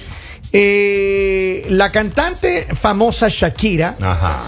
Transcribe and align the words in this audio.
Eh, 0.54 1.66
la 1.72 1.92
cantante 1.92 2.66
famosa 2.74 3.28
Shakira 3.28 3.98
Ajá. 4.00 4.40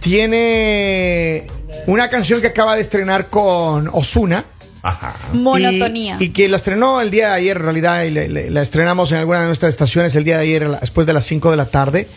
tiene 0.00 1.46
una 1.86 2.08
canción 2.08 2.40
que 2.40 2.46
acaba 2.46 2.74
de 2.74 2.80
estrenar 2.80 3.26
con 3.26 3.90
Osuna. 3.92 4.42
Ajá. 4.82 5.16
Monotonía. 5.32 6.16
Y, 6.20 6.24
y 6.24 6.28
que 6.30 6.48
la 6.48 6.56
estrenó 6.56 7.00
el 7.00 7.10
día 7.10 7.28
de 7.28 7.34
ayer, 7.34 7.56
en 7.56 7.62
realidad, 7.62 8.02
y 8.04 8.10
le- 8.10 8.28
le- 8.28 8.50
la 8.50 8.62
estrenamos 8.62 9.10
en 9.12 9.18
alguna 9.18 9.40
de 9.40 9.46
nuestras 9.46 9.70
estaciones 9.70 10.14
el 10.16 10.24
día 10.24 10.36
de 10.38 10.42
ayer, 10.44 10.68
después 10.80 11.06
de 11.06 11.12
las 11.12 11.24
5 11.24 11.50
de 11.50 11.56
la 11.56 11.66
tarde. 11.66 12.08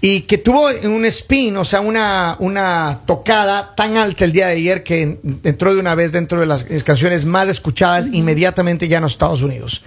Y 0.00 0.20
que 0.22 0.38
tuvo 0.38 0.68
un 0.84 1.04
spin, 1.06 1.56
o 1.56 1.64
sea, 1.64 1.80
una, 1.80 2.36
una 2.38 3.00
tocada 3.04 3.74
tan 3.74 3.96
alta 3.96 4.24
el 4.24 4.32
día 4.32 4.46
de 4.46 4.52
ayer 4.54 4.84
que 4.84 5.18
entró 5.42 5.74
de 5.74 5.80
una 5.80 5.96
vez 5.96 6.12
dentro 6.12 6.38
de 6.38 6.46
las 6.46 6.64
canciones 6.84 7.24
más 7.24 7.48
escuchadas 7.48 8.06
inmediatamente 8.12 8.86
ya 8.86 8.98
en 8.98 9.02
los 9.02 9.12
Estados 9.14 9.42
Unidos. 9.42 9.82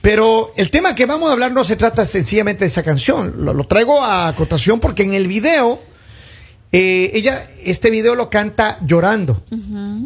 Pero 0.00 0.52
el 0.56 0.70
tema 0.70 0.94
que 0.96 1.06
vamos 1.06 1.28
a 1.30 1.32
hablar 1.34 1.52
no 1.52 1.62
se 1.62 1.76
trata 1.76 2.04
sencillamente 2.04 2.60
de 2.64 2.66
esa 2.68 2.82
canción. 2.82 3.44
Lo, 3.44 3.54
lo 3.54 3.64
traigo 3.64 4.02
a 4.02 4.26
acotación 4.28 4.80
porque 4.80 5.04
en 5.04 5.14
el 5.14 5.28
video, 5.28 5.80
eh, 6.72 7.10
ella, 7.14 7.48
este 7.64 7.90
video 7.90 8.14
lo 8.16 8.30
canta 8.30 8.78
llorando, 8.84 9.42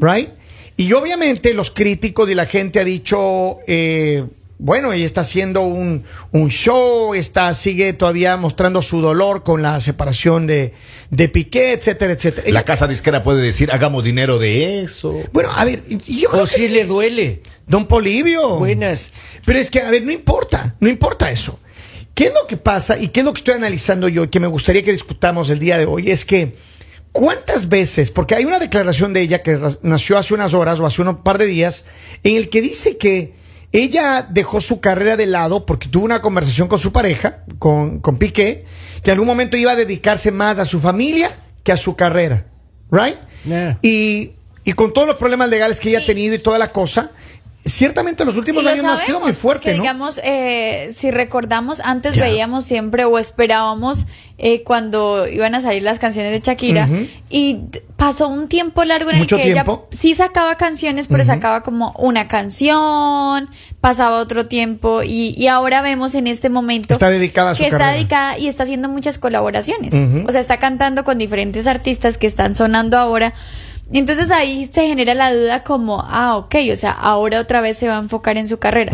¿right? 0.01 0.29
Y 0.77 0.93
obviamente 0.95 1.55
los 1.55 1.71
críticos 1.71 2.29
y 2.31 2.35
la 2.35 2.47
gente 2.47 2.81
ha 2.81 2.85
dicho, 2.85 3.59
eh, 3.67 4.25
bueno, 4.59 4.93
ella 4.93 5.05
está 5.05 5.21
haciendo 5.23 5.63
un, 5.63 6.05
un 6.31 6.49
show, 6.51 7.15
está, 7.15 7.55
sigue 7.55 7.93
todavía 7.93 8.37
mostrando 8.37 8.81
su 8.81 9.01
dolor 9.01 9.43
con 9.43 9.61
la 9.63 9.81
separación 9.81 10.47
de, 10.47 10.73
de 11.11 11.29
Piqué, 11.29 11.73
etcétera, 11.73 12.13
etcétera. 12.15 12.51
La 12.51 12.63
casa 12.65 12.87
disquera 12.89 13.23
puede 13.23 13.43
decir, 13.43 13.71
hagamos 13.73 14.05
dinero 14.05 14.39
de 14.39 14.83
eso. 14.83 15.15
bueno, 15.33 15.51
a 15.55 15.65
ver, 15.65 15.83
yo 16.07 16.29
creo 16.31 16.43
O 16.45 16.47
si 16.47 16.63
que- 16.63 16.69
le 16.71 16.85
duele. 16.85 17.43
Don 17.67 17.87
Polivio. 17.87 18.57
Buenas. 18.59 19.13
Pero 19.45 19.59
es 19.59 19.71
que, 19.71 19.81
a 19.81 19.91
ver, 19.91 20.03
no 20.05 20.13
importa, 20.13 20.75
no 20.81 20.89
importa 20.89 21.31
eso. 21.31 21.59
¿Qué 22.15 22.25
es 22.27 22.35
lo 22.35 22.47
que 22.47 22.57
pasa 22.59 22.99
y 22.99 23.09
qué 23.09 23.21
es 23.21 23.27
lo 23.27 23.33
que 23.33 23.39
estoy 23.39 23.55
analizando 23.55 24.07
yo 24.09 24.25
y 24.25 24.29
que 24.29 24.41
me 24.41 24.47
gustaría 24.47 24.83
que 24.83 24.93
discutamos 24.93 25.49
el 25.49 25.59
día 25.59 25.79
de 25.79 25.87
hoy? 25.87 26.11
Es 26.11 26.25
que, 26.25 26.55
¿cuántas 27.13 27.69
veces? 27.69 28.11
Porque 28.11 28.35
hay 28.35 28.45
una 28.45 28.59
declaración 28.59 29.13
de 29.13 29.21
ella 29.21 29.43
que 29.43 29.59
nació 29.83 30.19
hace 30.19 30.35
unas 30.35 30.55
horas 30.55 30.81
o 30.81 30.87
hace 30.87 31.03
un 31.03 31.23
par 31.23 31.39
de 31.39 31.47
días, 31.47 31.85
en 32.25 32.37
el 32.37 32.49
que 32.49 32.61
dice 32.61 32.97
que 32.97 33.35
ella 33.71 34.27
dejó 34.29 34.61
su 34.61 34.81
carrera 34.81 35.17
de 35.17 35.27
lado 35.27 35.65
porque 35.65 35.89
tuvo 35.89 36.05
una 36.05 36.21
conversación 36.21 36.69
con 36.69 36.79
su 36.79 36.93
pareja, 36.93 37.45
con, 37.59 38.01
con 38.01 38.19
Piqué, 38.19 38.65
que 39.03 39.11
en 39.11 39.13
algún 39.13 39.27
momento 39.27 39.57
iba 39.57 39.73
a 39.73 39.77
dedicarse 39.77 40.31
más 40.31 40.59
a 40.59 40.65
su 40.65 40.81
familia 40.81 41.31
que 41.63 41.73
a 41.73 41.77
su 41.77 41.97
carrera. 41.97 42.47
¿Right? 42.91 43.17
Yeah. 43.45 43.79
Y, 43.81 44.33
y 44.65 44.73
con 44.75 44.93
todos 44.93 45.07
los 45.07 45.17
problemas 45.17 45.49
legales 45.49 45.81
que 45.81 45.89
ella 45.89 46.01
ha 46.01 46.07
tenido 46.07 46.35
y 46.35 46.39
toda 46.39 46.59
la 46.59 46.73
cosa, 46.73 47.13
ciertamente 47.65 48.23
en 48.23 48.27
los 48.27 48.37
últimos 48.37 48.65
años 48.67 48.85
no 48.85 48.93
ha 48.93 48.97
sido 48.97 49.21
muy 49.21 49.33
fuerte, 49.33 49.71
que 49.71 49.77
¿no? 49.77 49.83
digamos, 49.83 50.21
eh, 50.25 50.89
si 50.91 51.11
recordamos, 51.11 51.81
antes 51.81 52.15
Ya. 52.17 52.25
veíamos 52.25 52.65
siempre 52.65 53.05
o 53.05 53.19
esperábamos 53.19 54.07
eh, 54.39 54.63
cuando 54.65 55.29
iban 55.29 55.55
a 55.55 55.61
salir 55.61 55.83
las 55.85 55.99
canciones 56.01 56.33
de 56.33 56.41
Shakira 56.41 56.89
y 57.31 57.61
pasó 57.97 58.27
un 58.29 58.49
tiempo 58.49 58.85
largo 58.85 59.11
en 59.11 59.19
Mucho 59.19 59.37
el 59.37 59.43
que 59.43 59.53
tiempo. 59.53 59.87
ella 59.91 59.97
sí 60.01 60.15
sacaba 60.15 60.57
canciones, 60.57 61.07
pero 61.07 61.23
sacaba 61.23 61.63
como 61.63 61.95
una 61.99 62.27
canción, 62.27 63.49
pasaba 63.81 64.19
otro 64.19 64.47
tiempo 64.47 65.03
y, 65.05 65.35
y 65.37 65.47
ahora 65.47 65.83
vemos 65.83 66.15
en 66.17 66.27
este 66.27 66.49
momento 66.49 66.93
Está 66.93 67.11
dedicada 67.11 67.53
a 67.53 67.55
su 67.55 67.63
que 67.63 67.69
está 67.69 67.93
dedicada 67.93 68.39
y 68.39 68.49
está 68.49 68.65
haciendo 68.65 68.89
muchas 68.89 69.19
colaboraciones. 69.19 69.95
O 70.27 70.33
sea, 70.33 70.41
está 70.41 70.57
cantando 70.57 71.05
con 71.05 71.19
diferentes 71.19 71.67
artistas 71.69 72.19
que 72.19 72.27
están 72.27 72.55
sonando 72.57 72.99
ahora. 72.99 73.33
Y 73.93 73.99
Entonces 73.99 74.31
ahí 74.31 74.67
se 74.67 74.87
genera 74.87 75.15
la 75.15 75.35
duda 75.35 75.63
como, 75.63 76.01
ah, 76.01 76.37
ok, 76.39 76.55
o 76.73 76.77
sea, 76.77 76.93
ahora 76.93 77.39
otra 77.41 77.61
vez 77.61 77.77
se 77.77 77.87
va 77.89 77.97
a 77.97 78.01
enfocar 78.01 78.39
en 78.39 78.49
su 78.49 78.59
carrera. 78.59 78.93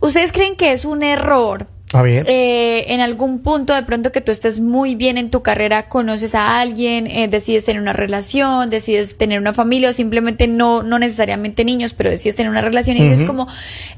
¿Ustedes 0.00 0.32
creen 0.32 0.56
que 0.56 0.72
es 0.72 0.84
un 0.84 1.02
error? 1.02 1.66
A 1.92 2.02
ver. 2.02 2.24
eh, 2.28 2.84
en 2.94 3.00
algún 3.00 3.40
punto 3.40 3.74
de 3.74 3.82
pronto 3.82 4.12
que 4.12 4.20
tú 4.20 4.30
estés 4.30 4.60
muy 4.60 4.94
bien 4.94 5.18
en 5.18 5.28
tu 5.28 5.42
carrera, 5.42 5.88
conoces 5.88 6.36
a 6.36 6.60
alguien, 6.60 7.08
eh, 7.08 7.26
decides 7.28 7.64
tener 7.64 7.82
una 7.82 7.92
relación, 7.92 8.70
decides 8.70 9.18
tener 9.18 9.40
una 9.40 9.52
familia 9.54 9.90
o 9.90 9.92
simplemente 9.92 10.46
no, 10.46 10.84
no 10.84 11.00
necesariamente 11.00 11.64
niños, 11.64 11.92
pero 11.94 12.08
decides 12.10 12.36
tener 12.36 12.48
una 12.50 12.60
relación 12.60 12.96
y 12.96 13.02
dices 13.02 13.24
Ujú. 13.24 13.26
como, 13.26 13.48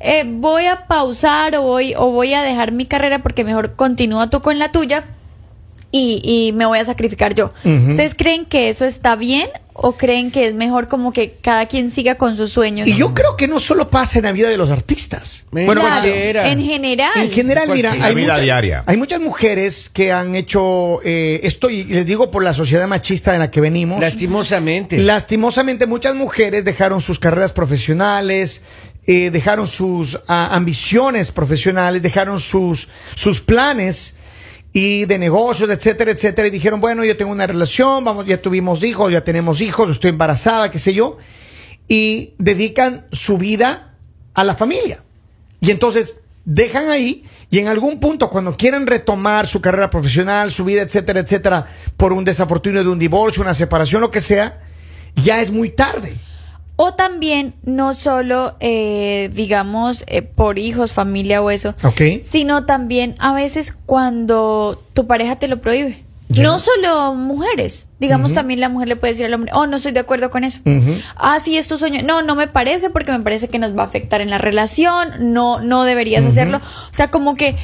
eh, 0.01 0.25
voy 0.27 0.67
a 0.67 0.87
pausar 0.87 1.55
o 1.57 1.63
voy, 1.63 1.95
o 1.95 2.11
voy 2.11 2.33
a 2.33 2.43
dejar 2.43 2.73
mi 2.73 2.87
carrera 2.87 3.21
porque 3.21 3.45
mejor 3.45 3.75
continúa 3.77 4.31
tú 4.31 4.41
con 4.41 4.59
la 4.59 4.71
tuya 4.71 5.05
y, 5.95 6.23
y 6.25 6.53
me 6.53 6.65
voy 6.65 6.79
a 6.79 6.85
sacrificar 6.85 7.35
yo. 7.35 7.53
¿Ustedes 7.65 8.15
creen 8.17 8.47
que 8.47 8.71
eso 8.71 8.87
está 8.87 9.15
bien 9.15 9.51
o 9.75 9.93
creen 9.93 10.31
que 10.31 10.47
es 10.47 10.55
mejor 10.55 10.89
como 10.89 11.13
que 11.13 11.35
cada 11.41 11.67
quien 11.67 11.91
siga 11.91 12.17
con 12.17 12.35
sus 12.39 12.51
sueños? 12.51 12.89
Y 12.89 12.97
yo 12.97 13.13
creo 13.13 13.37
que 13.37 13.47
no 13.47 13.61
solo 13.61 13.91
pasa 13.91 14.19
en 14.19 14.25
la 14.25 14.33
vida 14.33 14.49
de 14.49 14.57
los 14.57 14.71
artistas. 14.71 15.45
En 15.53 15.67
Bueno, 15.67 15.83
Claro, 15.83 16.09
en 16.09 16.65
general. 16.65 17.11
En 17.17 17.31
general, 17.31 17.69
mira, 17.69 17.93
hay 17.93 18.15
vida 18.15 18.33
muchas, 18.33 18.43
diaria. 18.43 18.85
hay 18.87 18.97
muchas 18.97 19.21
mujeres 19.21 19.91
que 19.93 20.13
han 20.13 20.35
hecho 20.35 21.01
eh, 21.05 21.41
esto, 21.43 21.69
y 21.69 21.85
les 21.85 22.07
digo 22.07 22.31
por 22.31 22.43
la 22.43 22.55
sociedad 22.55 22.89
machista 22.89 23.35
en 23.35 23.41
la 23.41 23.51
que 23.51 23.61
venimos. 23.61 24.01
Lastimosamente. 24.01 24.97
Lastimosamente, 24.97 25.87
muchas 25.87 26.15
mujeres 26.15 26.65
dejaron 26.65 27.03
sus 27.03 27.19
carreras 27.19 27.53
profesionales, 27.53 28.63
eh, 29.07 29.29
dejaron 29.31 29.67
sus 29.67 30.19
ah, 30.27 30.49
ambiciones 30.53 31.33
profesionales, 31.33 32.01
dejaron 32.01 32.41
sus, 32.41 32.89
sus 33.15 33.43
planes 33.43 34.15
y 34.73 35.05
de 35.05 35.19
negocios, 35.19 35.69
etcétera, 35.71 36.11
etcétera, 36.11 36.49
y 36.49 36.51
dijeron, 36.51 36.81
bueno, 36.81 37.05
yo 37.05 37.17
tengo 37.17 37.31
una 37.31 37.47
relación, 37.47 38.05
vamos, 38.05 38.27
ya 38.27 38.41
tuvimos 38.41 38.83
hijos, 38.83 39.13
ya 39.13 39.23
tenemos 39.23 39.61
hijos, 39.61 39.91
estoy 39.91 40.11
embarazada, 40.11 40.71
qué 40.71 40.79
sé 40.79 40.95
yo, 40.95 41.19
y 41.89 42.35
dedican 42.39 43.07
su 43.13 43.37
vida 43.37 43.95
a 44.35 44.45
la 44.45 44.55
familia. 44.55 45.03
Y 45.61 45.71
entonces 45.71 46.15
dejan 46.45 46.89
ahí 46.89 47.25
y 47.51 47.59
en 47.59 47.69
algún 47.69 48.01
punto 48.01 48.31
cuando 48.31 48.57
quieran 48.57 48.87
retomar 48.87 49.47
su 49.47 49.61
carrera 49.61 49.91
profesional, 49.91 50.51
su 50.51 50.65
vida, 50.65 50.83
etcétera, 50.83 51.21
etcétera, 51.21 51.67
por 51.97 52.13
un 52.13 52.25
desafortunio 52.25 52.83
de 52.83 52.89
un 52.89 52.99
divorcio, 52.99 53.43
una 53.43 53.55
separación, 53.55 54.01
lo 54.01 54.11
que 54.11 54.23
sea, 54.23 54.63
ya 55.15 55.41
es 55.41 55.51
muy 55.51 55.69
tarde. 55.69 56.17
O 56.77 56.95
también, 56.95 57.55
no 57.65 57.95
solo, 57.95 58.57
eh, 58.61 59.31
digamos, 59.35 60.05
eh, 60.07 60.23
por 60.23 60.59
hijos, 60.59 60.93
familia 60.93 61.43
o 61.43 61.51
eso, 61.51 61.75
Ok. 61.85 62.01
sino 62.23 62.65
también 62.65 63.15
a 63.19 63.33
veces 63.35 63.77
cuando 63.87 64.83
tu 64.95 65.07
pareja 65.07 65.37
te 65.37 65.49
lo 65.49 65.61
prohíbe. 65.61 66.03
No 66.29 66.59
solo 66.59 67.15
mujeres, 67.15 67.89
digamos 68.01 68.33
también 68.33 68.59
la 68.59 68.71
mujer 68.71 68.89
le 68.89 68.97
puede 68.97 69.13
decir 69.13 69.27
al 69.27 69.35
hombre, 69.35 69.53
oh, 69.55 69.67
no 69.67 69.77
estoy 69.77 69.93
de 69.93 70.01
acuerdo 70.01 70.31
con 70.31 70.45
eso. 70.45 70.61
Ah, 71.17 71.39
sí, 71.41 71.59
es 71.59 71.69
tu 71.69 71.77
sueño. 71.77 72.01
No, 72.03 72.23
no 72.23 72.35
me 72.35 72.47
parece 72.49 72.89
porque 72.89 73.13
me 73.13 73.21
parece 73.21 73.49
que 73.49 73.59
nos 73.59 73.77
va 73.77 73.83
a 73.83 73.87
afectar 73.87 74.23
en 74.23 74.31
la 74.31 74.39
relación, 74.39 75.11
no, 75.35 75.61
no 75.61 75.85
deberías 75.85 76.25
hacerlo. 76.25 76.57
O 76.59 76.93
sea, 76.95 77.11
como 77.11 77.35
que 77.35 77.49
eh, 77.49 77.57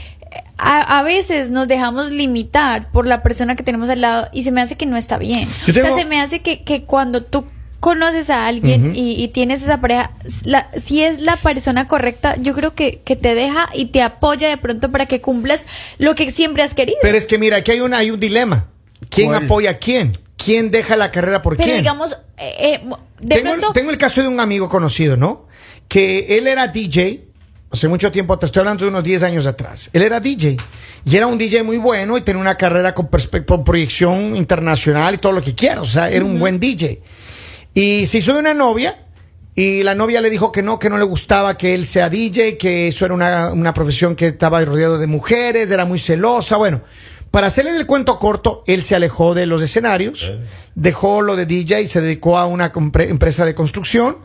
a, 0.58 0.98
a 0.98 1.02
veces 1.02 1.50
nos 1.50 1.66
dejamos 1.66 2.10
limitar 2.10 2.90
por 2.92 3.06
la 3.06 3.22
persona 3.22 3.56
que 3.56 3.62
tenemos 3.62 3.88
al 3.88 4.02
lado 4.02 4.28
y 4.34 4.42
se 4.42 4.52
me 4.52 4.60
hace 4.60 4.76
que 4.76 4.84
no 4.84 4.98
está 4.98 5.16
bien. 5.16 5.48
O 5.66 5.72
sea, 5.72 5.90
se 5.94 6.04
me 6.04 6.20
hace 6.20 6.40
que, 6.40 6.62
que 6.62 6.84
cuando 6.84 7.22
tú 7.22 7.46
conoces 7.80 8.28
a 8.30 8.46
alguien 8.46 8.94
y, 8.96 9.22
y 9.22 9.28
tienes 9.28 9.62
esa 9.62 9.80
pareja, 9.80 10.10
la- 10.44 10.68
si 10.76 11.02
es 11.02 11.20
la 11.20 11.36
persona 11.36 11.86
correcta, 11.88 12.36
yo 12.40 12.54
creo 12.54 12.74
que, 12.74 13.00
que 13.04 13.14
te 13.16 13.34
deja 13.34 13.68
y 13.74 13.86
te 13.86 14.02
apoya 14.02 14.48
de 14.48 14.56
pronto 14.56 14.90
para 14.90 15.06
que 15.06 15.20
cumplas 15.20 15.64
lo 15.98 16.14
que 16.14 16.30
siempre 16.32 16.62
has 16.62 16.74
querido. 16.74 16.98
Pero 17.02 17.16
es 17.16 17.26
que 17.26 17.38
mira, 17.38 17.58
aquí 17.58 17.70
hay, 17.70 17.80
una, 17.80 17.98
hay 17.98 18.10
un 18.10 18.18
dilema. 18.20 18.66
¿Quién 19.10 19.28
¿Cuál? 19.28 19.44
apoya 19.44 19.70
a 19.70 19.74
quién? 19.74 20.16
¿Quién 20.36 20.70
deja 20.70 20.96
la 20.96 21.10
carrera 21.12 21.40
por 21.42 21.56
Pero 21.56 21.66
quién? 21.66 21.78
digamos, 21.78 22.12
eh, 22.36 22.80
eh, 22.82 22.88
de 23.20 23.34
tengo, 23.36 23.50
pronto... 23.50 23.72
tengo 23.72 23.90
el 23.90 23.98
caso 23.98 24.22
de 24.22 24.28
un 24.28 24.40
amigo 24.40 24.68
conocido, 24.68 25.16
¿no? 25.16 25.46
Que 25.88 26.36
él 26.38 26.46
era 26.46 26.66
DJ 26.68 27.24
hace 27.70 27.86
mucho 27.86 28.10
tiempo, 28.10 28.38
te 28.38 28.46
estoy 28.46 28.60
hablando 28.60 28.84
de 28.84 28.90
unos 28.90 29.04
10 29.04 29.22
años 29.24 29.46
atrás. 29.46 29.90
Él 29.92 30.02
era 30.02 30.20
DJ 30.20 30.56
y 31.04 31.16
era 31.16 31.26
un 31.26 31.36
DJ 31.38 31.62
muy 31.64 31.76
bueno 31.76 32.16
y 32.16 32.22
tenía 32.22 32.40
una 32.40 32.56
carrera 32.56 32.94
con, 32.94 33.08
con 33.46 33.62
proyección 33.64 34.36
internacional 34.36 35.14
y 35.14 35.18
todo 35.18 35.32
lo 35.32 35.42
que 35.42 35.54
quieras. 35.54 35.80
O 35.80 35.84
sea, 35.86 36.10
era 36.10 36.24
un 36.24 36.38
buen 36.38 36.58
DJ. 36.58 37.00
Y 37.78 38.06
se 38.06 38.18
hizo 38.18 38.32
de 38.32 38.40
una 38.40 38.54
novia 38.54 38.96
y 39.54 39.82
la 39.84 39.94
novia 39.94 40.20
le 40.20 40.30
dijo 40.30 40.50
que 40.50 40.62
no, 40.62 40.78
que 40.80 40.90
no 40.90 40.98
le 40.98 41.04
gustaba 41.04 41.56
que 41.56 41.74
él 41.74 41.86
sea 41.86 42.08
DJ, 42.10 42.58
que 42.58 42.88
eso 42.88 43.04
era 43.04 43.14
una, 43.14 43.52
una 43.52 43.72
profesión 43.74 44.16
que 44.16 44.26
estaba 44.26 44.64
rodeado 44.64 44.98
de 44.98 45.06
mujeres, 45.06 45.70
era 45.70 45.84
muy 45.84 45.98
celosa. 46.00 46.56
Bueno, 46.56 46.80
para 47.30 47.46
hacerle 47.48 47.76
el 47.76 47.86
cuento 47.86 48.18
corto, 48.18 48.64
él 48.66 48.82
se 48.82 48.94
alejó 48.96 49.34
de 49.34 49.46
los 49.46 49.62
escenarios, 49.62 50.32
dejó 50.74 51.22
lo 51.22 51.36
de 51.36 51.46
DJ 51.46 51.82
y 51.82 51.88
se 51.88 52.00
dedicó 52.00 52.36
a 52.38 52.46
una 52.46 52.72
empresa 52.74 53.44
de 53.44 53.54
construcción. 53.54 54.16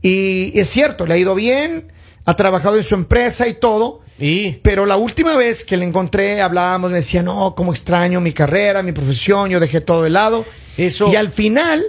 Y 0.00 0.58
es 0.58 0.68
cierto, 0.70 1.06
le 1.06 1.14
ha 1.14 1.18
ido 1.18 1.34
bien, 1.34 1.92
ha 2.24 2.34
trabajado 2.36 2.76
en 2.76 2.82
su 2.82 2.94
empresa 2.94 3.46
y 3.48 3.54
todo. 3.54 4.00
Y 4.18 4.52
Pero 4.62 4.86
la 4.86 4.96
última 4.96 5.36
vez 5.36 5.64
que 5.64 5.76
le 5.76 5.84
encontré, 5.84 6.40
hablábamos, 6.40 6.90
me 6.90 6.96
decía, 6.98 7.22
no, 7.22 7.54
cómo 7.54 7.72
extraño 7.72 8.20
mi 8.22 8.32
carrera, 8.32 8.82
mi 8.82 8.92
profesión, 8.92 9.50
yo 9.50 9.60
dejé 9.60 9.82
todo 9.82 10.02
de 10.02 10.08
lado. 10.10 10.46
Eso- 10.78 11.12
Y 11.12 11.16
al 11.16 11.28
final 11.30 11.84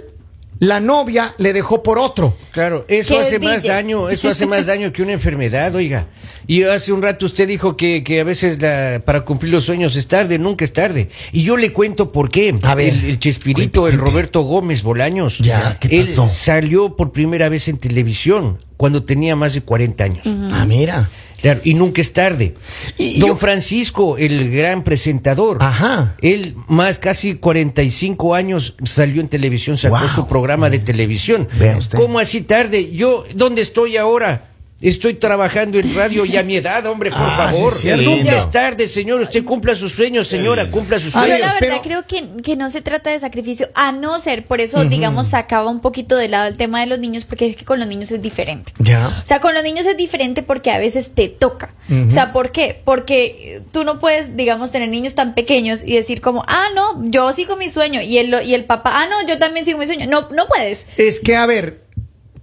la 0.60 0.80
novia 0.80 1.34
le 1.38 1.52
dejó 1.52 1.82
por 1.82 1.98
otro. 1.98 2.36
Claro, 2.50 2.84
eso 2.88 3.14
¿Qué 3.14 3.20
hace 3.20 3.38
más 3.38 3.62
daño, 3.62 4.08
eso 4.08 4.28
hace 4.28 4.46
más 4.46 4.66
daño 4.66 4.92
que 4.92 5.02
una 5.02 5.12
enfermedad, 5.12 5.74
oiga. 5.74 6.08
Y 6.46 6.62
hace 6.64 6.92
un 6.92 7.02
rato 7.02 7.26
usted 7.26 7.46
dijo 7.46 7.76
que, 7.76 8.02
que 8.02 8.20
a 8.20 8.24
veces 8.24 8.60
la- 8.60 9.02
para 9.04 9.24
cumplir 9.24 9.52
los 9.52 9.64
sueños 9.64 9.94
es 9.96 10.08
tarde, 10.08 10.38
nunca 10.38 10.64
es 10.64 10.72
tarde. 10.72 11.10
Y 11.32 11.42
yo 11.42 11.56
le 11.56 11.72
cuento 11.72 12.10
por 12.10 12.30
qué. 12.30 12.54
A 12.62 12.74
ver. 12.74 12.94
el, 12.94 13.04
el 13.04 13.18
Chespirito, 13.18 13.82
Cuente, 13.82 13.96
el. 13.96 14.00
Roberto 14.00 14.40
Gómez 14.42 14.82
Bolaños, 14.82 15.38
Ya, 15.38 15.78
¿qué 15.78 16.00
él 16.00 16.06
pasó? 16.06 16.28
salió 16.28 16.96
por 16.96 17.12
primera 17.12 17.48
vez 17.48 17.68
en 17.68 17.76
televisión 17.78 18.58
cuando 18.76 19.04
tenía 19.04 19.36
más 19.36 19.54
de 19.54 19.60
40 19.60 20.04
años. 20.04 20.26
Ah, 20.52 20.64
mira. 20.66 21.10
Claro, 21.40 21.60
y 21.62 21.74
nunca 21.74 22.00
es 22.00 22.12
tarde. 22.12 22.54
Y 22.96 23.20
Don 23.20 23.30
yo- 23.30 23.36
Francisco, 23.36 24.18
el 24.18 24.50
gran 24.50 24.82
presentador. 24.82 25.58
Ajá. 25.60 26.16
Él, 26.20 26.56
más 26.66 26.98
casi 26.98 27.34
45 27.36 28.34
años, 28.34 28.74
salió 28.84 29.20
en 29.20 29.28
televisión, 29.28 29.76
sacó 29.76 30.00
Wow. 30.00 30.08
su 30.08 30.26
programa 30.26 30.68
de 30.68 30.80
televisión. 30.80 31.48
Vea 31.58 31.76
usted. 31.76 31.96
¿Cómo 31.96 32.18
así 32.18 32.40
tarde? 32.40 32.90
Yo, 32.92 33.24
¿dónde 33.34 33.62
estoy 33.62 33.96
ahora? 33.96 34.50
Estoy 34.80 35.14
trabajando 35.14 35.76
en 35.80 35.92
radio 35.96 36.24
y 36.24 36.36
a 36.36 36.44
mi 36.44 36.54
edad, 36.54 36.86
hombre, 36.86 37.10
por 37.10 37.18
Ah, 37.20 37.50
favor. 37.50 37.72
sí, 37.72 37.80
cierto. 37.80 38.12
es 38.12 38.48
tarde, 38.52 38.86
señor. 38.86 39.20
Usted 39.20 39.42
cumpla 39.44 39.74
sus 39.74 39.90
sueños, 39.92 40.28
señora, 40.28 40.70
cumpla 40.70 41.00
sus 41.00 41.16
A 41.16 41.22
Yo 41.22 41.26
sueños. 41.26 41.40
la 41.40 41.52
verdad 41.54 41.80
pero- 41.82 41.82
creo 41.82 42.06
que, 42.06 42.42
que 42.44 42.54
no 42.54 42.70
se 42.70 42.80
trata 42.80 43.10
de 43.10 43.18
sacrificio, 43.18 43.68
a 43.74 43.90
no 43.90 44.20
ser, 44.20 44.46
por 44.46 44.60
eso, 44.60 44.84
digamos, 44.84 45.26
sacaba 45.26 45.68
un 45.68 45.80
poquito 45.80 46.14
de 46.14 46.28
lado 46.28 46.46
el 46.46 46.56
tema 46.56 46.78
de 46.78 46.86
los 46.86 47.00
niños, 47.00 47.24
porque 47.24 47.46
es 47.48 47.56
que 47.56 47.64
con 47.64 47.80
los 47.80 47.88
niños 47.88 48.12
es 48.12 48.22
diferente. 48.22 48.72
Ya. 48.78 49.08
O 49.08 49.26
sea, 49.26 49.40
con 49.40 49.52
los 49.52 49.64
niños 49.64 49.84
es 49.84 49.96
diferente 49.96 50.44
porque 50.44 50.70
a 50.70 50.78
veces 50.78 51.10
te 51.12 51.26
toca. 51.28 51.74
O 52.06 52.10
sea, 52.10 52.32
¿por 52.32 52.52
qué? 52.52 52.80
Porque 52.84 53.62
tú 53.72 53.82
no 53.82 53.98
puedes, 53.98 54.36
digamos, 54.36 54.70
tener 54.70 54.88
niños 54.90 55.16
tan 55.16 55.34
pequeños 55.34 55.82
y 55.84 55.96
decir 55.96 56.20
como, 56.20 56.44
ah, 56.46 56.66
no, 56.76 57.02
yo 57.10 57.32
sigo 57.32 57.56
mi 57.56 57.68
sueño. 57.68 58.00
Y 58.00 58.18
el, 58.18 58.32
y 58.44 58.54
el 58.54 58.64
papá, 58.64 58.92
ah, 58.94 59.08
no, 59.08 59.26
yo 59.26 59.38
también 59.40 59.66
sigo 59.66 59.78
mi 59.78 59.86
sueño. 59.86 60.06
No, 60.08 60.28
no 60.30 60.46
puedes. 60.46 60.86
Es 60.96 61.18
que, 61.18 61.34
a 61.34 61.46
ver, 61.46 61.82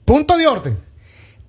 punto 0.04 0.36
de 0.38 0.48
orden. 0.48 0.78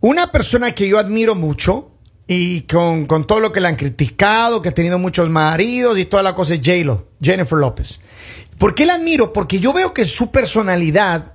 Una 0.06 0.31
persona 0.31 0.73
que 0.73 0.87
yo 0.87 1.00
admiro 1.00 1.35
mucho 1.35 1.91
y 2.29 2.61
con, 2.61 3.06
con 3.06 3.26
todo 3.26 3.41
lo 3.41 3.50
que 3.50 3.61
le 3.61 3.67
han 3.67 3.75
criticado, 3.75 4.62
que 4.62 4.69
ha 4.69 4.73
tenido 4.73 5.00
muchos 5.00 5.31
maridos 5.31 5.99
y 5.99 6.05
toda 6.05 6.23
la 6.23 6.32
cosa 6.32 6.55
es 6.55 6.61
J-Lo, 6.61 7.08
Jennifer 7.20 7.58
López. 7.58 7.99
¿Por 8.56 8.76
qué 8.76 8.87
la 8.87 8.94
admiro? 8.94 9.32
Porque 9.32 9.58
yo 9.58 9.73
veo 9.73 9.93
que 9.93 10.05
su 10.05 10.31
personalidad, 10.31 11.35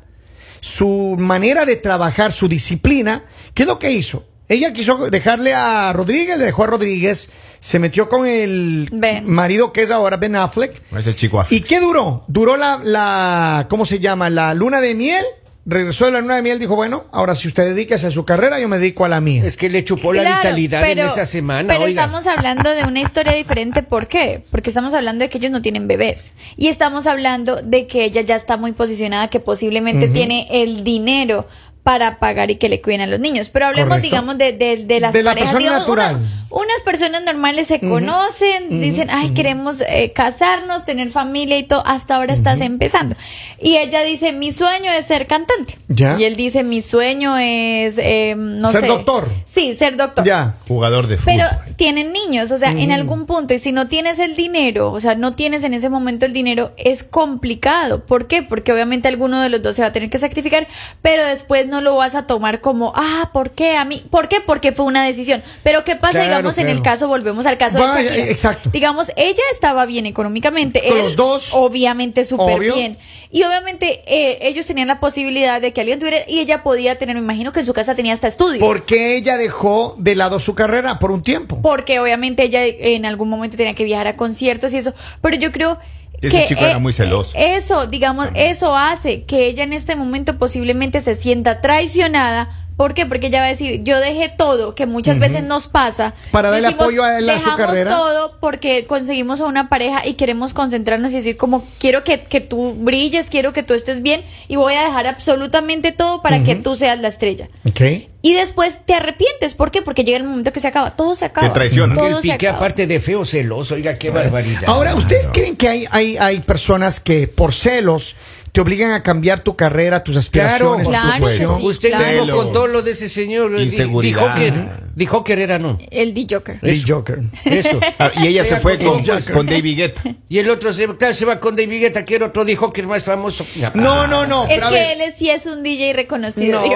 su 0.62 1.18
manera 1.19 1.65
de 1.65 1.75
trabajar, 1.75 2.31
su 2.31 2.47
disciplina, 2.47 3.25
¿qué 3.53 3.63
es 3.63 3.68
lo 3.68 3.77
que 3.77 3.91
hizo? 3.91 4.25
Ella 4.47 4.71
quiso 4.71 5.09
dejarle 5.09 5.53
a 5.53 5.91
Rodríguez, 5.91 6.38
le 6.38 6.45
dejó 6.45 6.63
a 6.63 6.67
Rodríguez, 6.67 7.29
se 7.59 7.77
metió 7.77 8.07
con 8.07 8.25
el 8.25 8.88
Ben. 8.94 9.29
marido 9.29 9.74
que 9.74 9.83
es 9.83 9.91
ahora 9.91 10.15
Ben 10.15 10.38
Affleck. 10.38 10.81
Ese 10.97 11.13
chico 11.13 11.39
¿Y 11.39 11.41
Affleck. 11.41 11.65
qué 11.67 11.79
duró? 11.81 12.24
Duró 12.29 12.56
la, 12.56 12.79
la, 12.81 13.67
¿cómo 13.69 13.85
se 13.85 14.00
llama? 14.00 14.29
La 14.29 14.53
luna 14.53 14.79
de 14.79 14.95
miel. 14.95 15.25
Regresó 15.63 16.06
de 16.06 16.12
la 16.12 16.22
luna 16.22 16.36
de 16.38 16.42
miel, 16.42 16.58
dijo, 16.58 16.75
bueno, 16.75 17.04
ahora 17.12 17.36
si 17.36 17.48
usted 17.48 17.66
dedica 17.75 17.94
a 17.94 18.00
su 18.12 18.25
carrera, 18.25 18.60
yo 18.60 18.68
me 18.68 18.80
dedico 18.80 19.06
a 19.06 19.10
la 19.10 19.22
mía. 19.22 19.44
Es 19.46 19.58
que 19.58 19.69
le 19.69 19.84
chupó 19.84 20.12
la 20.12 20.38
vitalidad 20.38 20.81
pero- 20.81 21.04
en 21.04 21.08
esa 21.08 21.28
semana, 21.28 21.68
Pero 21.74 21.86
oiga. 21.86 22.02
estamos 22.04 22.25
hablando 22.25 22.72
de 22.72 22.84
una 22.84 23.00
historia 23.00 23.34
diferente. 23.34 23.84
¿Por 23.84 24.08
qué? 24.08 24.44
Porque 24.50 24.72
estamos 24.72 24.96
hablando 24.96 25.24
de 25.24 25.30
que 25.30 25.38
ellos 25.38 25.52
no 25.52 25.62
tienen 25.62 25.88
bebés. 25.88 26.34
Y 26.58 26.69
estamos 26.69 27.06
hablando 27.06 27.58
de 27.62 27.86
que 27.86 28.06
ella 28.06 28.22
ya 28.22 28.36
está 28.36 28.58
muy 28.58 28.72
posicionada, 28.72 29.28
que 29.30 29.40
posiblemente 29.40 30.08
tiene 30.08 30.48
el 30.50 30.84
dinero 30.84 31.48
para 31.84 32.18
pagar 32.19 32.50
y 32.50 32.56
que 32.56 32.68
le 32.69 32.81
cuiden 32.81 33.02
a 33.02 33.08
los 33.08 33.19
niños. 33.19 33.50
Pero 33.50 33.68
hablemos, 33.68 33.90
Correcto. 33.90 34.08
digamos, 34.10 34.38
de, 34.40 34.54
de, 34.54 34.78
de 34.86 35.00
las 35.00 35.13
De 35.13 35.22
la 35.22 35.31
parejas. 35.31 35.52
persona 35.54 35.60
digamos, 35.78 35.88
natural. 35.88 36.19
Unas 36.51 36.81
personas 36.83 37.24
normales 37.24 37.68
se 37.68 37.80
conocen, 37.80 38.81
dicen, 38.81 39.09
ay, 39.09 39.31
queremos 39.31 39.81
eh, 39.81 40.12
casarnos, 40.13 40.86
tener 40.86 41.09
familia 41.09 41.57
y 41.57 41.63
todo. 41.63 41.81
Hasta 41.86 42.18
ahora 42.18 42.33
estás 42.33 42.62
empezando. 42.62 43.15
Y 43.59 43.77
ella 43.77 44.01
dice, 44.01 44.33
mi 44.33 44.51
sueño 44.51 44.92
es 44.92 45.06
ser 45.06 45.27
cantante. 45.27 45.77
Ya. 45.88 46.19
Y 46.19 46.25
él 46.25 46.36
dice, 46.36 46.63
mi 46.63 46.81
sueño 46.81 47.38
es, 47.38 47.98
eh, 47.98 48.36
no 48.38 48.71
Ser 48.71 48.81
sé. 48.81 48.88
doctor. 48.88 49.30
Sí, 49.45 49.74
ser 49.75 49.95
doctor. 49.95 50.25
Ya. 50.25 50.56
Jugador 50.68 51.07
de 51.07 51.18
fútbol. 51.18 51.33
Pero 51.38 51.48
tienen 51.77 52.12
niños, 52.12 52.51
o 52.51 52.57
sea, 52.57 52.71
en 52.71 52.92
algún 52.92 53.25
punto, 53.25 53.53
y 53.53 53.59
si 53.59 53.71
no 53.71 53.88
tienes 53.88 54.19
el 54.19 54.36
dinero, 54.36 54.92
o 54.92 55.00
sea, 55.00 55.15
no 55.15 55.33
tienes 55.33 55.63
en 55.63 55.74
ese 55.74 55.89
momento 55.89 56.25
el 56.25 56.33
dinero, 56.33 56.71
es 56.77 57.03
complicado. 57.03 58.06
¿Por 58.06 58.27
qué? 58.27 58.44
Porque 58.44 58.71
obviamente 58.74 59.07
alguno 59.07 59.42
de 59.42 59.50
los 59.50 59.62
dos 59.62 59.75
se 59.75 59.81
va 59.81 59.88
a 59.89 59.92
tener 59.92 60.09
que 60.09 60.18
sacrificar, 60.18 60.68
pero 61.01 61.25
después 61.25 61.68
no 61.68 61.81
lo 61.81 61.95
vas 61.95 62.15
a 62.15 62.27
tomar 62.27 62.62
como, 62.62 62.94
ah, 62.95 63.30
¿por 63.33 63.51
qué 63.51 63.77
a 63.77 63.86
mí? 63.86 64.03
¿Por 64.09 64.27
qué? 64.27 64.42
Porque 64.45 64.71
fue 64.71 64.86
una 64.86 65.03
decisión. 65.06 65.42
Pero 65.63 65.83
¿qué 65.83 65.95
pasa, 65.95 66.12
Claro, 66.19 66.25
digamos, 66.27 66.40
en 66.57 66.67
el 66.69 66.81
caso, 66.81 67.07
volvemos 67.07 67.45
al 67.45 67.57
caso 67.57 67.77
Vaya, 67.79 67.95
de 67.97 68.03
Shakira? 68.03 68.25
eh, 68.25 68.31
exacto. 68.31 68.69
Digamos, 68.71 69.11
ella 69.15 69.41
estaba 69.51 69.85
bien 69.85 70.05
económicamente. 70.05 70.81
Con 70.88 70.97
él, 70.97 71.03
los 71.03 71.15
dos. 71.15 71.49
Obviamente 71.53 72.23
súper 72.25 72.59
bien. 72.59 72.97
Y 73.29 73.43
obviamente 73.43 74.01
eh, 74.07 74.39
ellos 74.41 74.65
tenían 74.65 74.88
la 74.88 74.99
posibilidad 74.99 75.61
de 75.61 75.71
que 75.73 75.81
alguien 75.81 75.99
tuviera, 75.99 76.19
y 76.27 76.39
ella 76.39 76.63
podía 76.63 76.97
tener, 76.97 77.15
me 77.15 77.21
imagino 77.21 77.53
que 77.53 77.61
en 77.61 77.65
su 77.65 77.73
casa 77.73 77.95
tenía 77.95 78.13
hasta 78.13 78.27
estudio. 78.27 78.59
¿Por 78.59 78.85
qué 78.85 79.15
ella 79.15 79.38
dejó 79.38 79.95
de 79.97 80.15
lado 80.15 80.39
su 80.39 80.53
carrera 80.55 80.99
por 80.99 81.11
un 81.11 81.23
tiempo? 81.23 81.59
porque 81.61 81.99
obviamente 81.99 82.43
ella 82.43 82.65
en 82.65 83.05
algún 83.05 83.29
momento 83.29 83.55
tenía 83.57 83.73
que 83.73 83.83
viajar 83.83 84.07
a 84.07 84.15
conciertos 84.17 84.73
y 84.73 84.77
eso, 84.77 84.93
pero 85.21 85.38
yo 85.38 85.51
creo 85.51 85.77
Ese 86.21 86.41
que 86.41 86.45
chico 86.47 86.61
era 86.65 86.77
muy 86.79 86.91
celoso. 86.93 87.38
eh, 87.38 87.55
Eso, 87.55 87.88
digamos, 87.88 88.27
eso 88.35 88.75
hace 88.75 89.23
que 89.23 89.45
ella 89.47 89.63
en 89.63 89.73
este 89.73 89.95
momento 89.95 90.38
posiblemente 90.38 90.99
se 91.01 91.15
sienta 91.15 91.61
traicionada. 91.61 92.49
¿Por 92.81 92.95
qué? 92.95 93.06
Porque 93.06 93.28
ella 93.28 93.42
va 93.42 93.45
a 93.45 93.50
decir, 93.50 93.83
yo 93.83 94.00
dejé 94.00 94.28
todo, 94.28 94.74
que 94.74 94.88
muchas 94.88 95.19
veces 95.19 95.44
nos 95.44 95.68
pasa. 95.68 96.16
Para 96.31 96.50
darle 96.50 96.69
apoyo 96.69 97.04
a 97.04 97.19
él 97.19 97.30
a 97.30 97.38
su 97.38 97.45
dejamos 97.45 97.68
carrera. 97.68 97.92
todo 97.95 98.38
porque 98.39 98.88
conseguimos 98.88 99.39
a 99.39 99.45
una 99.45 99.69
pareja 99.69 100.01
y 100.04 100.16
queremos 100.16 100.56
concentrarnos 100.56 101.12
y 101.12 101.18
decir 101.18 101.38
como, 101.38 101.63
quiero 101.78 102.04
que, 102.04 102.22
que 102.22 102.42
tú 102.42 102.74
brilles, 102.74 103.30
quiero 103.30 103.54
que 103.54 103.62
tú 103.62 103.75
estés 103.75 104.01
bien 104.01 104.24
y 104.48 104.56
voy 104.56 104.74
a 104.74 104.83
dejar 104.83 105.06
absolutamente 105.06 105.92
todo 105.92 106.24
para 106.24 106.42
que 106.42 106.56
tú 106.56 106.74
seas 106.74 107.00
la 107.00 107.10
estrella. 107.10 107.50
Ok. 107.69 107.81
Y 108.24 108.33
después 108.33 108.80
te 108.84 108.95
arrepientes. 108.95 109.54
¿Por 109.54 109.69
qué? 109.69 109.84
Porque 109.84 110.04
llega 110.04 110.18
el 110.18 110.24
momento 110.24 110.51
que 110.51 110.60
se 110.60 110.68
acaba. 110.68 110.95
Todo 110.95 111.13
se 111.13 111.25
acaba. 111.25 111.50
Te 111.50 111.54
traicionan. 111.54 111.95
Todo 111.95 112.07
el 112.07 112.16
se 112.16 112.31
pique, 112.31 112.48
acaba. 112.48 112.66
aparte 112.66 112.88
de 112.88 113.00
feo, 113.00 113.25
celoso, 113.25 113.75
oiga, 113.75 114.00
qué 114.00 114.10
barbaridad. 114.10 114.63
Ahora, 114.66 114.95
¿ustedes 114.95 115.30
creen 115.31 115.56
que 115.56 115.68
hay, 115.68 115.88
hay, 115.92 116.18
hay 116.18 116.39
personas 116.39 117.00
que 117.00 117.27
por 117.27 117.54
celos 117.54 118.16
te 118.51 118.59
obligan 118.59 118.92
a 118.92 119.01
cambiar 119.01 119.39
tu 119.39 119.56
carrera, 119.56 120.03
tus 120.03 120.18
aspiraciones, 120.18 120.86
tu 120.86 120.91
Claro 120.91 121.13
que 121.13 121.20
profesión? 121.20 121.58
sí. 121.58 121.65
Usted 121.67 121.89
claro. 121.89 122.25
mismo 122.25 122.36
contó 122.38 122.67
lo 122.67 122.81
de 122.81 122.91
ese 122.91 123.08
señor. 123.08 123.60
Inseguridad. 123.60 124.36
Dijo 124.36 124.53
que, 124.53 124.70
dijo 124.96 125.24
que 125.24 125.34
era 125.41 125.58
no. 125.58 125.77
El 125.89 126.13
D-Joker. 126.13 126.60
El 126.62 126.70
Eso. 126.70 126.96
Joker. 126.96 127.20
Eso. 127.46 127.79
Ah, 127.98 128.12
y 128.22 128.27
ella 128.27 128.43
se 128.43 128.60
fue 128.60 128.77
con, 128.77 129.05
Joker. 129.05 129.31
con 129.31 129.46
David 129.46 129.77
Guetta. 129.77 130.03
Y 130.27 130.39
el 130.39 130.50
otro 130.50 130.74
se, 130.74 130.88
claro, 130.98 131.13
se 131.13 131.25
va 131.25 131.39
con 131.39 131.55
David 131.55 131.79
Guetta, 131.81 132.03
que 132.05 132.15
el 132.17 132.24
otro 132.24 132.43
dijo 132.43 132.74
que 132.74 132.81
es 132.81 132.88
más 132.88 133.03
famoso. 133.03 133.46
No, 133.74 134.08
no, 134.08 134.25
no. 134.25 134.46
Es 134.48 134.63
que 134.63 134.70
ver. 134.74 135.01
él 135.01 135.13
sí 135.15 135.29
es 135.29 135.46
un 135.46 135.63
DJ 135.63 135.93
reconocido. 135.93 136.62
No. 136.62 136.74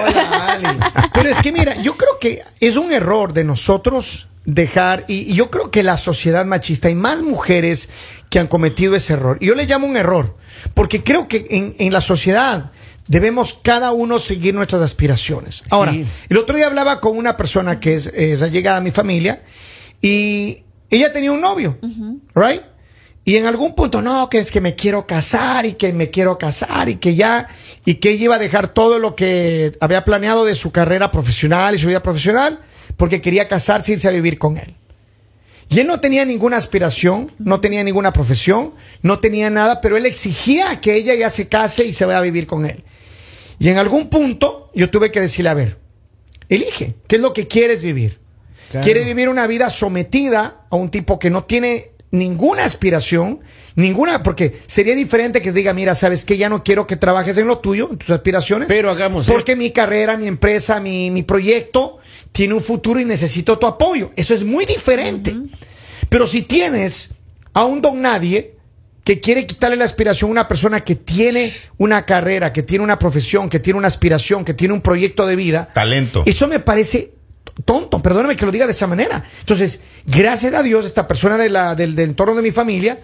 Pero 1.12 1.28
es 1.28 1.40
que 1.40 1.52
mira, 1.52 1.80
yo 1.82 1.96
creo 1.96 2.18
que 2.18 2.42
es 2.60 2.76
un 2.76 2.92
error 2.92 3.32
de 3.32 3.44
nosotros 3.44 4.28
dejar, 4.46 5.04
y, 5.08 5.30
y 5.32 5.34
yo 5.34 5.50
creo 5.50 5.70
que 5.70 5.82
la 5.82 5.96
sociedad 5.96 6.46
machista, 6.46 6.88
hay 6.88 6.94
más 6.94 7.22
mujeres 7.22 7.88
que 8.30 8.38
han 8.38 8.46
cometido 8.46 8.94
ese 8.96 9.12
error. 9.12 9.36
Y 9.40 9.46
yo 9.46 9.54
le 9.54 9.66
llamo 9.66 9.86
un 9.86 9.96
error, 9.96 10.36
porque 10.74 11.02
creo 11.04 11.28
que 11.28 11.46
en, 11.50 11.74
en 11.78 11.92
la 11.92 12.00
sociedad 12.00 12.70
debemos 13.08 13.58
cada 13.62 13.92
uno 13.92 14.18
seguir 14.18 14.54
nuestras 14.54 14.82
aspiraciones. 14.82 15.62
Ahora, 15.68 15.92
Sí. 15.92 16.04
el 16.28 16.36
otro 16.38 16.56
día 16.56 16.66
hablaba 16.66 17.00
con 17.00 17.16
una 17.16 17.36
persona 17.36 17.78
que 17.80 17.94
es, 17.94 18.06
es 18.06 18.40
allegada 18.42 18.78
a 18.78 18.80
mi 18.80 18.90
familia, 18.90 19.42
y 20.00 20.62
ella 20.90 21.12
tenía 21.12 21.32
un 21.32 21.40
novio, 21.40 21.78
¿right? 22.34 22.62
Y 23.24 23.34
en 23.36 23.46
algún 23.46 23.74
punto, 23.74 24.02
no, 24.02 24.28
que 24.30 24.38
es 24.38 24.52
que 24.52 24.60
me 24.60 24.76
quiero 24.76 25.04
casar 25.04 25.66
y 25.66 25.72
que 25.72 25.92
me 25.92 26.10
quiero 26.10 26.38
casar 26.38 26.88
y 26.88 26.96
que 26.96 27.16
ya, 27.16 27.48
y 27.84 27.94
que 27.94 28.10
ella 28.10 28.24
iba 28.26 28.34
a 28.36 28.38
dejar 28.38 28.68
todo 28.68 29.00
lo 29.00 29.16
que 29.16 29.76
había 29.80 30.04
planeado 30.04 30.44
de 30.44 30.54
su 30.54 30.70
carrera 30.70 31.10
profesional 31.10 31.74
y 31.74 31.78
su 31.78 31.88
vida 31.88 32.02
profesional 32.04 32.60
porque 32.96 33.20
quería 33.20 33.48
casarse 33.48 33.92
y 33.92 33.94
irse 33.94 34.08
a 34.08 34.12
vivir 34.12 34.38
con 34.38 34.56
él. 34.56 34.74
Y 35.68 35.80
él 35.80 35.86
no 35.86 36.00
tenía 36.00 36.24
ninguna 36.24 36.56
aspiración, 36.56 37.32
no 37.38 37.60
tenía 37.60 37.82
ninguna 37.82 38.12
profesión, 38.12 38.74
no 39.02 39.18
tenía 39.18 39.50
nada, 39.50 39.80
pero 39.80 39.96
él 39.96 40.06
exigía 40.06 40.80
que 40.80 40.94
ella 40.94 41.14
ya 41.14 41.28
se 41.28 41.48
case 41.48 41.84
y 41.84 41.92
se 41.92 42.04
vaya 42.04 42.18
a 42.18 42.22
vivir 42.22 42.46
con 42.46 42.66
él. 42.66 42.84
Y 43.58 43.68
en 43.68 43.78
algún 43.78 44.08
punto 44.08 44.70
yo 44.74 44.90
tuve 44.90 45.10
que 45.10 45.20
decirle, 45.20 45.50
a 45.50 45.54
ver, 45.54 45.78
elige, 46.48 46.94
¿qué 47.08 47.16
es 47.16 47.22
lo 47.22 47.32
que 47.32 47.48
quieres 47.48 47.82
vivir? 47.82 48.20
Claro. 48.70 48.84
¿Quieres 48.84 49.06
vivir 49.06 49.28
una 49.28 49.46
vida 49.46 49.70
sometida 49.70 50.66
a 50.70 50.76
un 50.76 50.90
tipo 50.90 51.18
que 51.18 51.30
no 51.30 51.44
tiene 51.44 51.90
ninguna 52.12 52.64
aspiración? 52.64 53.40
Ninguna, 53.74 54.22
porque 54.22 54.58
sería 54.66 54.94
diferente 54.94 55.42
que 55.42 55.52
diga, 55.52 55.74
mira, 55.74 55.94
sabes 55.94 56.24
que 56.24 56.36
ya 56.36 56.48
no 56.48 56.62
quiero 56.62 56.86
que 56.86 56.96
trabajes 56.96 57.36
en 57.38 57.46
lo 57.46 57.58
tuyo, 57.58 57.88
en 57.90 57.98
tus 57.98 58.10
aspiraciones. 58.10 58.68
Pero 58.68 58.90
hagamos 58.90 59.26
Porque 59.26 59.56
mi 59.56 59.70
carrera, 59.70 60.16
mi 60.16 60.28
empresa, 60.28 60.80
mi, 60.80 61.10
mi 61.10 61.22
proyecto 61.22 61.95
tiene 62.36 62.52
un 62.54 62.62
futuro 62.62 63.00
y 63.00 63.04
necesito 63.06 63.58
tu 63.58 63.66
apoyo. 63.66 64.12
Eso 64.14 64.34
es 64.34 64.44
muy 64.44 64.66
diferente. 64.66 65.34
Pero 66.10 66.26
si 66.26 66.42
tienes 66.42 67.08
a 67.54 67.64
un 67.64 67.80
don 67.80 68.02
nadie 68.02 68.54
que 69.04 69.20
quiere 69.20 69.46
quitarle 69.46 69.76
la 69.76 69.86
aspiración 69.86 70.28
a 70.28 70.32
una 70.32 70.48
persona 70.48 70.82
que 70.84 70.96
tiene 70.96 71.50
una 71.78 72.04
carrera, 72.04 72.52
que 72.52 72.62
tiene 72.62 72.84
una 72.84 72.98
profesión, 72.98 73.48
que 73.48 73.58
tiene 73.58 73.78
una 73.78 73.88
aspiración, 73.88 74.44
que 74.44 74.52
tiene 74.52 74.74
un 74.74 74.82
proyecto 74.82 75.26
de 75.26 75.34
vida, 75.36 75.68
Talento. 75.72 76.24
eso 76.26 76.46
me 76.46 76.58
parece 76.60 77.12
tonto, 77.64 78.02
perdóname 78.02 78.36
que 78.36 78.44
lo 78.44 78.52
diga 78.52 78.66
de 78.66 78.72
esa 78.72 78.86
manera. 78.86 79.24
Entonces, 79.40 79.80
gracias 80.04 80.52
a 80.52 80.62
Dios, 80.62 80.84
esta 80.84 81.08
persona 81.08 81.38
de 81.38 81.48
la- 81.48 81.74
del, 81.74 81.96
del 81.96 82.10
entorno 82.10 82.34
de 82.34 82.42
mi 82.42 82.50
familia 82.50 83.00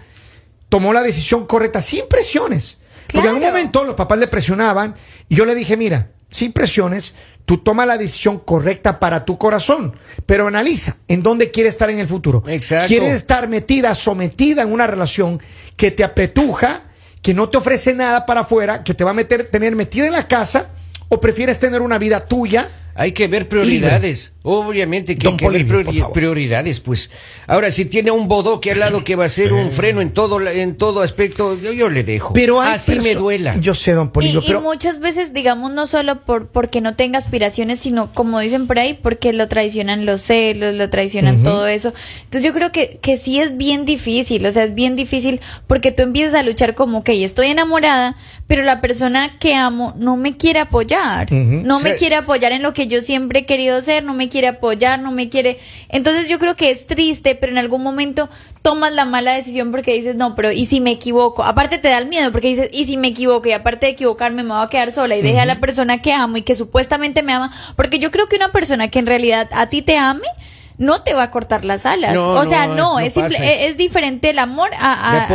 tomó 0.69 0.93
la 0.93 1.01
decisión 1.01 1.47
correcta, 1.47 1.81
sin 1.81 2.07
presiones. 2.07 2.77
Porque 3.11 3.29
en 3.29 3.35
un 3.35 3.41
momento 3.41 3.83
los 3.83 3.95
papás 3.95 4.19
le 4.19 4.27
presionaban 4.27 4.93
y 5.29 5.35
yo 5.35 5.45
le 5.45 5.55
dije, 5.55 5.75
mira, 5.77 6.09
sin 6.33 6.51
presiones, 6.51 7.13
tú 7.45 7.59
toma 7.59 7.85
la 7.85 7.97
decisión 7.97 8.39
correcta 8.39 8.99
para 8.99 9.23
tu 9.23 9.37
corazón, 9.37 9.95
pero 10.25 10.47
analiza 10.47 10.97
en 11.07 11.21
dónde 11.21 11.51
quieres 11.51 11.75
estar 11.75 11.91
en 11.91 11.99
el 11.99 12.07
futuro. 12.07 12.43
Exacto. 12.47 12.87
¿Quieres 12.87 13.11
estar 13.11 13.47
metida, 13.47 13.93
sometida 13.93 14.63
en 14.63 14.71
una 14.71 14.87
relación 14.87 15.39
que 15.77 15.91
te 15.91 16.03
apretuja, 16.03 16.81
que 17.21 17.35
no 17.35 17.49
te 17.49 17.59
ofrece 17.59 17.93
nada 17.93 18.25
para 18.25 18.41
afuera, 18.41 18.83
que 18.83 18.95
te 18.95 19.03
va 19.03 19.11
a 19.11 19.13
meter, 19.13 19.45
tener 19.45 19.75
metida 19.75 20.07
en 20.07 20.13
la 20.13 20.27
casa, 20.27 20.69
o 21.07 21.21
prefieres 21.21 21.59
tener 21.59 21.81
una 21.81 21.99
vida 21.99 22.25
tuya? 22.25 22.67
Hay 22.95 23.11
que 23.11 23.27
ver 23.27 23.47
prioridades. 23.47 24.32
Obviamente 24.45 25.17
que 25.17 25.29
hay 25.29 25.37
que 25.37 25.45
priori- 25.65 26.11
prioridades, 26.11 26.81
pues. 26.81 27.09
Ahora, 27.47 27.71
si 27.71 27.85
tiene 27.85 28.11
un 28.11 28.27
bodoque 28.27 28.71
al 28.71 28.79
lado 28.79 29.03
que 29.05 29.15
va 29.15 29.23
a 29.25 29.29
ser 29.29 29.53
un 29.53 29.71
freno 29.71 30.01
en 30.01 30.11
todo, 30.11 30.37
la- 30.39 30.51
en 30.51 30.75
todo 30.75 31.01
aspecto, 31.01 31.57
yo, 31.61 31.71
yo 31.71 31.89
le 31.89 32.03
dejo. 32.03 32.33
Pero 32.33 32.59
Así 32.61 32.99
me 32.99 33.15
duela. 33.15 33.55
Yo 33.61 33.73
sé, 33.73 33.93
don 33.93 34.07
Y, 34.07 34.09
Polibio, 34.11 34.41
y 34.41 34.45
pero 34.47 34.59
muchas 34.61 34.99
veces, 34.99 35.33
digamos, 35.33 35.71
no 35.71 35.87
solo 35.87 36.21
por 36.23 36.47
porque 36.47 36.81
no 36.81 36.95
tenga 36.95 37.19
aspiraciones, 37.19 37.79
sino 37.79 38.11
como 38.13 38.39
dicen 38.41 38.67
por 38.67 38.79
ahí, 38.79 38.93
porque 38.93 39.31
lo 39.31 39.47
traicionan 39.47 40.05
los 40.05 40.21
celos, 40.21 40.75
lo 40.75 40.89
traicionan 40.89 41.41
todo 41.41 41.65
eso. 41.67 41.93
Entonces 42.25 42.43
yo 42.43 42.53
creo 42.53 42.71
que, 42.73 42.99
que 43.01 43.15
sí 43.15 43.39
es 43.39 43.55
bien 43.55 43.85
difícil, 43.85 44.45
o 44.45 44.51
sea, 44.51 44.63
es 44.65 44.73
bien 44.75 44.95
difícil 44.97 45.39
porque 45.67 45.91
tú 45.93 46.01
empiezas 46.01 46.33
a 46.35 46.43
luchar 46.43 46.75
como, 46.75 46.99
ok, 46.99 47.09
estoy 47.13 47.47
enamorada, 47.47 48.17
pero 48.47 48.63
la 48.63 48.81
persona 48.81 49.37
que 49.39 49.55
amo 49.55 49.93
no 49.97 50.17
me 50.17 50.35
quiere 50.35 50.59
apoyar, 50.59 51.31
no 51.31 51.79
me 51.79 51.95
quiere 51.95 52.15
apoyar 52.17 52.51
en 52.51 52.61
lo 52.61 52.73
que 52.73 52.87
yo 52.87 52.99
siempre 52.99 53.39
he 53.39 53.45
querido 53.45 53.79
ser, 53.79 54.03
no 54.03 54.13
me 54.13 54.27
quiere 54.33 54.47
apoyar, 54.47 54.99
no 54.99 55.11
me 55.11 55.29
quiere... 55.29 55.59
Entonces 55.89 56.27
yo 56.27 56.39
creo 56.39 56.55
que 56.55 56.71
es 56.71 56.87
triste, 56.87 57.35
pero 57.35 57.51
en 57.51 57.59
algún 57.59 57.83
momento 57.83 58.29
tomas 58.63 58.91
la 58.91 59.05
mala 59.05 59.33
decisión 59.33 59.69
porque 59.69 59.93
dices, 59.93 60.15
no, 60.15 60.35
pero 60.35 60.51
¿y 60.51 60.65
si 60.65 60.81
me 60.81 60.89
equivoco? 60.89 61.43
Aparte 61.43 61.77
te 61.77 61.89
da 61.89 61.99
el 61.99 62.07
miedo 62.07 62.31
porque 62.31 62.47
dices, 62.47 62.69
¿y 62.73 62.85
si 62.85 62.97
me 62.97 63.09
equivoco? 63.09 63.47
Y 63.47 63.51
aparte 63.51 63.85
de 63.85 63.91
equivocarme 63.91 64.41
me 64.41 64.49
voy 64.49 64.63
a 64.63 64.69
quedar 64.69 64.91
sola 64.91 65.15
y 65.15 65.21
deje 65.21 65.39
a 65.39 65.45
la 65.45 65.59
persona 65.59 66.01
que 66.01 66.13
amo 66.13 66.37
y 66.37 66.41
que 66.41 66.55
supuestamente 66.55 67.21
me 67.21 67.33
ama. 67.33 67.53
Porque 67.75 67.99
yo 67.99 68.09
creo 68.09 68.27
que 68.27 68.37
una 68.37 68.51
persona 68.51 68.89
que 68.89 68.97
en 68.97 69.05
realidad 69.05 69.47
a 69.51 69.69
ti 69.69 69.83
te 69.83 69.97
ame, 69.97 70.27
no 70.77 71.01
te 71.03 71.13
va 71.13 71.23
a 71.23 71.31
cortar 71.31 71.65
las 71.65 71.85
alas. 71.85 72.13
No, 72.13 72.31
o 72.31 72.45
sea, 72.45 72.67
no, 72.67 72.75
no, 72.75 72.99
es- 72.99 73.13
simple- 73.13 73.37
pasa. 73.37 73.51
es, 73.51 73.71
es 73.71 73.77
diferente 73.77 74.29
el 74.31 74.39
amor 74.39 74.69
a, 74.77 74.93
a- 74.93 75.27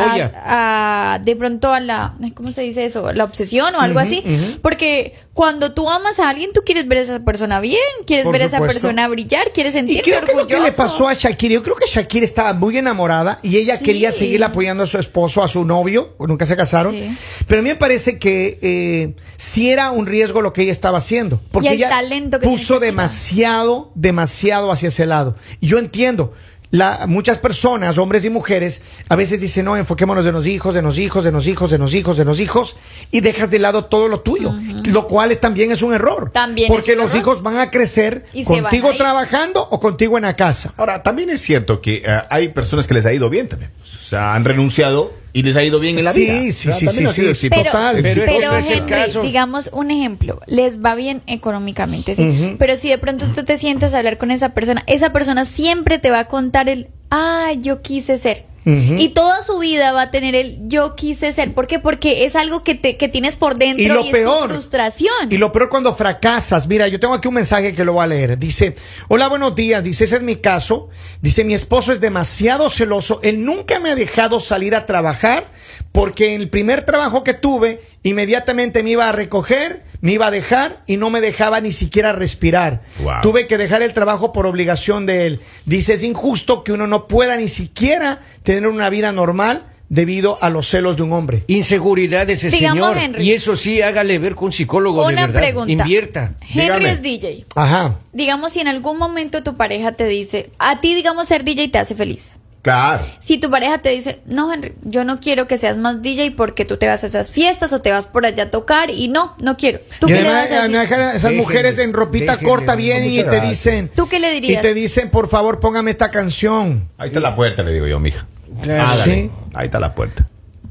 a- 0.44 1.14
a- 1.14 1.18
de 1.20 1.36
pronto 1.36 1.72
a 1.72 1.80
la, 1.80 2.14
¿cómo 2.34 2.52
se 2.52 2.62
dice 2.62 2.84
eso? 2.84 3.12
La 3.12 3.24
obsesión 3.24 3.74
o 3.74 3.80
algo 3.80 3.98
así. 4.00 4.22
Porque 4.62 5.14
cuando 5.32 5.72
tú 5.72 5.88
amas 5.88 6.18
a 6.18 6.28
alguien, 6.28 6.50
tú 6.52 6.62
quieres 6.64 6.88
ver 6.88 6.98
a 6.98 7.00
esa 7.02 7.20
persona 7.20 7.60
bien, 7.60 7.78
quieres 8.06 8.24
Por 8.24 8.32
ver 8.32 8.42
a 8.42 8.46
esa 8.46 8.58
persona 8.60 9.06
brillar, 9.08 9.52
quieres 9.52 9.74
Y 9.74 9.78
sentirte 9.78 10.02
creo 10.10 10.20
que 10.24 10.34
lo 10.34 10.46
que 10.46 10.54
le 10.54 10.60
orgulloso. 10.60 10.76
pasó 10.82 11.08
a 11.08 11.14
Shakira, 11.14 11.54
yo 11.54 11.62
creo 11.62 11.76
que 11.76 11.86
Shakira 11.86 12.24
estaba 12.24 12.52
muy 12.54 12.76
enamorada 12.76 13.38
y 13.42 13.56
ella 13.56 13.76
Sí. 13.76 13.84
quería 13.84 14.10
seguir 14.12 14.42
apoyando 14.42 14.82
a 14.82 14.86
su 14.88 14.98
esposo, 14.98 15.42
a 15.44 15.48
su 15.48 15.64
novio, 15.64 16.16
nunca 16.18 16.44
se 16.46 16.56
casaron. 16.56 16.92
Sí. 16.92 17.16
Pero 17.46 17.60
a 17.60 17.62
mí 17.62 17.68
me 17.68 17.76
parece 17.76 18.18
que 18.18 18.58
eh, 18.60 19.14
sí 19.36 19.70
era 19.70 19.92
un 19.92 20.06
riesgo 20.06 20.40
lo 20.42 20.52
que 20.52 20.62
ella 20.62 20.72
estaba 20.72 20.98
haciendo. 20.98 21.40
Porque 21.52 21.68
Y 21.68 21.72
el 21.72 21.76
ella 21.78 21.88
talento 21.90 22.40
que 22.40 22.46
puso 22.48 22.80
demasiado, 22.80 23.92
demasiado 23.94 24.72
hacia 24.72 24.88
ese 24.88 25.06
lado. 25.06 25.36
Y 25.60 25.66
yo 25.68 25.78
entiendo. 25.78 26.32
La, 26.70 27.06
muchas 27.06 27.38
personas, 27.38 27.96
hombres 27.96 28.26
y 28.26 28.30
mujeres, 28.30 28.82
a 29.08 29.16
veces 29.16 29.40
dicen, 29.40 29.64
no, 29.64 29.74
enfoquémonos 29.78 30.26
en 30.26 30.34
los 30.34 30.46
hijos, 30.46 30.76
en 30.76 30.84
los 30.84 30.98
hijos, 30.98 31.24
en 31.24 31.32
los 31.32 31.46
hijos, 31.46 31.72
en 31.72 31.80
los 31.80 31.94
hijos, 31.94 32.18
en 32.18 32.26
los 32.26 32.40
hijos, 32.40 32.76
y 33.10 33.20
dejas 33.22 33.50
de 33.50 33.58
lado 33.58 33.86
todo 33.86 34.06
lo 34.08 34.20
tuyo, 34.20 34.54
lo 34.84 35.06
cual 35.06 35.32
es- 35.32 35.40
también 35.40 35.72
es 35.72 35.80
un 35.80 35.94
error. 35.94 36.30
También 36.30 36.68
porque 36.68 36.90
es 36.92 36.98
un 36.98 37.04
los 37.04 37.10
error. 37.14 37.22
hijos 37.22 37.42
van 37.42 37.56
a 37.56 37.70
crecer 37.70 38.26
Y 38.34 38.44
contigo 38.44 38.92
trabajando 38.98 39.66
o 39.70 39.80
contigo 39.80 40.18
en 40.18 40.24
la 40.24 40.36
casa. 40.36 40.74
Ahora, 40.76 41.02
también 41.02 41.30
es 41.30 41.40
cierto 41.40 41.80
que 41.80 42.02
eh, 42.06 42.22
hay 42.28 42.48
personas 42.48 42.86
que 42.86 42.92
les 42.92 43.06
ha 43.06 43.14
ido 43.14 43.30
bien 43.30 43.48
también. 43.48 43.70
O 43.82 44.04
sea, 44.04 44.34
han 44.34 44.44
renunciado 44.44 45.14
y 45.32 45.42
les 45.42 45.56
ha 45.56 45.62
ido 45.62 45.78
bien 45.80 45.98
en 45.98 46.04
la 46.04 46.12
Sí, 46.12 46.20
vida. 46.24 46.40
sí, 46.40 46.52
sí, 46.52 46.72
sí, 46.72 47.06
sí. 47.08 47.26
exitoso. 47.26 47.48
Pero, 47.50 47.64
Total, 47.70 48.02
pero, 48.02 48.22
pero 48.26 48.56
ese 48.56 48.58
es 48.58 48.70
el 48.70 48.78
Henry, 48.78 48.90
caso. 48.90 49.22
digamos 49.22 49.70
un 49.72 49.90
ejemplo, 49.90 50.40
les 50.46 50.82
va 50.82 50.94
bien 50.94 51.22
económicamente, 51.26 52.14
sí, 52.14 52.56
pero 52.58 52.76
si 52.76 52.88
de 52.88 52.98
pronto 52.98 53.26
tú 53.34 53.44
te 53.44 53.56
sientes 53.56 53.94
a 53.94 53.98
hablar 53.98 54.18
con 54.18 54.30
esa 54.30 54.50
persona, 54.54 54.82
esa 54.86 55.12
persona 55.12 55.44
siempre 55.44 55.98
te 55.98 56.10
va 56.10 56.20
a 56.20 56.24
contar 56.28 56.68
el, 56.68 56.88
ah, 57.10 57.52
yo 57.60 57.82
quise 57.82 58.18
ser. 58.18 58.44
Y 58.64 59.10
toda 59.10 59.42
su 59.42 59.58
vida 59.58 59.92
va 59.92 60.02
a 60.02 60.10
tener 60.10 60.34
el 60.34 60.58
yo 60.68 60.94
quise 60.94 61.32
ser. 61.32 61.54
¿Por 61.54 61.66
qué? 61.66 61.78
Porque 61.78 62.24
es 62.24 62.36
algo 62.36 62.62
que, 62.62 62.74
te, 62.74 62.98
que 62.98 63.08
tienes 63.08 63.36
por 63.36 63.56
dentro 63.56 63.82
Y 63.82 63.86
y, 63.86 63.88
lo 63.88 64.00
es 64.00 64.06
tu 64.06 64.12
peor. 64.12 64.50
frustración. 64.50 65.30
Y 65.30 65.38
lo 65.38 65.52
peor 65.52 65.70
cuando 65.70 65.94
fracasas. 65.94 66.68
Mira, 66.68 66.86
yo 66.86 67.00
tengo 67.00 67.14
aquí 67.14 67.28
un 67.28 67.34
mensaje 67.34 67.74
que 67.74 67.84
lo 67.84 67.94
voy 67.94 68.04
a 68.04 68.08
leer. 68.08 68.38
Dice, 68.38 68.74
hola, 69.08 69.28
buenos 69.28 69.54
días. 69.54 69.82
Dice, 69.82 70.04
ese 70.04 70.16
es 70.16 70.22
mi 70.22 70.36
caso. 70.36 70.90
Dice, 71.22 71.44
mi 71.44 71.54
esposo 71.54 71.92
es 71.92 72.00
demasiado 72.00 72.68
celoso. 72.68 73.20
Él 73.22 73.42
nunca 73.42 73.80
me 73.80 73.90
ha 73.90 73.94
dejado 73.94 74.38
salir 74.38 74.74
a 74.74 74.84
trabajar 74.84 75.44
porque 75.92 76.34
en 76.34 76.42
el 76.42 76.50
primer 76.50 76.82
trabajo 76.82 77.24
que 77.24 77.32
tuve, 77.34 77.80
inmediatamente 78.02 78.82
me 78.82 78.90
iba 78.90 79.08
a 79.08 79.12
recoger, 79.12 79.84
me 80.00 80.12
iba 80.12 80.26
a 80.28 80.30
dejar 80.30 80.82
y 80.86 80.96
no 80.96 81.10
me 81.10 81.20
dejaba 81.20 81.60
ni 81.60 81.72
siquiera 81.72 82.12
respirar. 82.12 82.82
Wow. 83.00 83.22
Tuve 83.22 83.46
que 83.46 83.58
dejar 83.58 83.82
el 83.82 83.92
trabajo 83.92 84.32
por 84.32 84.46
obligación 84.46 85.06
de 85.06 85.26
él. 85.26 85.40
Dice, 85.64 85.94
es 85.94 86.02
injusto 86.02 86.64
que 86.64 86.72
uno 86.72 86.86
no 86.86 87.08
pueda 87.08 87.36
ni 87.36 87.48
siquiera 87.48 88.20
tener 88.42 88.66
una 88.68 88.90
vida 88.90 89.12
normal 89.12 89.64
debido 89.90 90.38
a 90.42 90.50
los 90.50 90.68
celos 90.68 90.96
de 90.96 91.02
un 91.02 91.12
hombre. 91.12 91.44
Inseguridad 91.46 92.28
ese 92.28 92.50
Digamos, 92.50 92.88
señor. 92.92 92.98
Henry. 92.98 93.24
Y 93.26 93.32
eso 93.32 93.56
sí, 93.56 93.80
hágale 93.80 94.18
ver 94.18 94.34
con 94.34 94.46
un 94.46 94.52
psicólogo 94.52 95.06
de 95.06 95.14
Una 95.14 95.26
verdad. 95.26 95.40
pregunta. 95.40 95.72
Invierta. 95.72 96.34
Henry 96.42 96.60
Dígame. 96.62 96.90
es 96.90 97.02
DJ. 97.02 97.46
Ajá. 97.54 97.96
Digamos, 98.12 98.52
si 98.52 98.60
en 98.60 98.68
algún 98.68 98.98
momento 98.98 99.42
tu 99.42 99.56
pareja 99.56 99.92
te 99.92 100.06
dice, 100.06 100.50
a 100.58 100.80
ti, 100.80 100.94
digamos, 100.94 101.26
ser 101.28 101.42
DJ 101.42 101.68
te 101.68 101.78
hace 101.78 101.94
feliz. 101.94 102.34
Claro. 102.62 103.04
Si 103.18 103.38
tu 103.38 103.50
pareja 103.50 103.78
te 103.78 103.90
dice, 103.90 104.20
no, 104.26 104.52
Henry, 104.52 104.74
yo 104.82 105.04
no 105.04 105.20
quiero 105.20 105.46
que 105.46 105.56
seas 105.58 105.76
más 105.76 106.02
DJ 106.02 106.32
porque 106.32 106.64
tú 106.64 106.76
te 106.76 106.86
vas 106.88 107.04
a 107.04 107.06
esas 107.06 107.30
fiestas 107.30 107.72
o 107.72 107.80
te 107.80 107.90
vas 107.90 108.06
por 108.06 108.26
allá 108.26 108.44
a 108.44 108.50
tocar 108.50 108.90
y 108.90 109.08
no, 109.08 109.36
no 109.40 109.56
quiero. 109.56 109.80
¿Tú 110.00 110.08
Y 110.08 110.12
qué 110.12 110.22
le 110.22 110.28
vas 110.28 110.50
a 110.50 110.68
decir? 110.68 110.98
esas 111.14 111.32
mujeres 111.32 111.78
en 111.78 111.92
ropita 111.92 112.36
corta 112.38 112.74
vienen 112.76 113.12
y 113.12 113.22
te 113.22 113.40
dicen. 113.40 113.90
¿Tú 113.94 114.08
qué 114.08 114.18
le 114.18 114.32
dirías? 114.32 114.58
Y 114.58 114.62
te 114.62 114.74
dicen, 114.74 115.10
por 115.10 115.28
favor, 115.28 115.60
póngame 115.60 115.90
esta 115.90 116.10
canción. 116.10 116.88
Ahí 116.98 117.08
está 117.08 117.20
la 117.20 117.36
puerta, 117.36 117.62
le 117.62 117.72
digo 117.72 117.86
yo, 117.86 118.00
mija. 118.00 118.26
Claro. 118.62 118.82
Hágale. 118.82 119.14
Sí. 119.14 119.30
Ahí 119.54 119.66
está 119.66 119.78
la 119.78 119.94
puerta. 119.94 120.26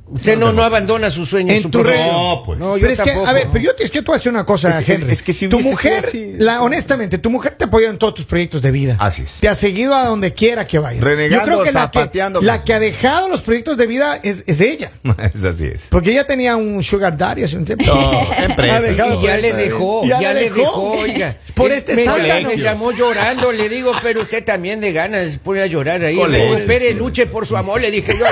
Usted 0.09 0.37
no, 0.37 0.53
no 0.53 0.63
abandona 0.63 1.11
sus 1.11 1.27
sueños, 1.29 1.57
En 1.57 1.63
su 1.63 1.69
tu. 1.69 1.83
No, 1.83 2.43
pues. 2.45 2.57
No, 2.57 2.77
yo 2.77 2.81
pero 2.81 2.93
es 2.93 3.01
que, 3.01 3.11
a 3.11 3.33
ver, 3.33 3.47
pero 3.51 3.65
yo 3.65 3.75
te, 3.75 3.83
es 3.83 3.91
que 3.91 4.01
tú 4.01 4.13
haces 4.13 4.27
una 4.27 4.45
cosa, 4.45 4.79
Es- 4.79 4.87
Henry. 4.87 5.11
es 5.11 5.21
que 5.21 5.33
si 5.33 5.49
tu 5.49 5.59
mujer, 5.59 6.05
así- 6.05 6.33
la, 6.37 6.61
honestamente, 6.61 7.17
tu 7.17 7.29
mujer 7.29 7.55
te 7.55 7.65
apoya 7.65 7.89
en 7.89 7.97
todos 7.97 8.13
tus 8.13 8.25
proyectos 8.25 8.61
de 8.61 8.71
vida. 8.71 8.95
Así 8.99 9.23
es. 9.23 9.37
Te 9.41 9.49
ha 9.49 9.55
seguido 9.55 9.93
a 9.95 10.05
donde 10.05 10.33
quiera 10.33 10.65
que 10.65 10.79
vayas. 10.79 11.03
Renegando, 11.03 11.37
yo 11.37 11.43
creo 11.43 11.63
que 11.63 11.71
la, 11.71 11.91
que 11.91 11.99
zapateando, 11.99 12.41
la 12.41 12.63
que 12.63 12.73
ha 12.73 12.79
dejado 12.79 13.27
los 13.27 13.41
proyectos 13.41 13.75
de 13.77 13.87
vida 13.87 14.17
es, 14.23 14.43
es 14.47 14.61
ella. 14.61 14.91
es 15.33 15.43
así 15.43 15.67
es. 15.67 15.83
Porque 15.89 16.11
ella 16.11 16.25
tenía 16.25 16.55
un 16.55 16.81
sugar 16.83 17.17
daddy 17.17 17.43
hace 17.43 17.57
un 17.57 17.65
tiempo. 17.65 17.85
No, 17.85 18.21
empresa. 18.37 18.77
Ha 18.77 18.81
dejado 18.81 19.21
Y 19.21 19.25
ya 19.25 19.37
le 19.37 19.53
dejó, 19.53 20.05
ya, 20.05 20.33
le 20.33 20.49
dejó, 20.49 20.91
oiga. 20.91 21.37
Por 21.53 21.71
este 21.71 21.95
me, 21.95 22.43
me 22.43 22.57
llamó 22.57 22.91
llorando, 22.91 23.51
le 23.51 23.67
digo, 23.67 23.91
pero 24.03 24.21
usted 24.21 24.45
también 24.45 24.79
de 24.79 24.93
ganas 24.93 25.33
se 25.33 25.39
pone 25.39 25.61
a 25.61 25.65
llorar 25.65 26.03
ahí. 26.03 26.17
Espere, 26.21 26.93
luche 26.93 27.25
por 27.25 27.45
su 27.45 27.57
amor, 27.57 27.81
le 27.81 27.89
dije 27.91 28.13
yo, 28.17 28.25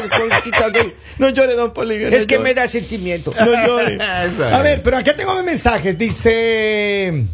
No 1.18 1.30
llore, 1.30 1.56
don 1.74 1.92
es 1.92 2.26
que 2.26 2.36
llore. 2.36 2.44
me 2.44 2.54
da 2.54 2.68
sentimiento. 2.68 3.32
No 3.40 3.66
llore. 3.66 3.96
Eso 4.26 4.46
A 4.46 4.62
ver, 4.62 4.82
pero 4.84 4.98
acá 4.98 5.16
tengo 5.16 5.34
mis 5.36 5.44
mensajes. 5.44 5.98
Dice. 5.98 7.26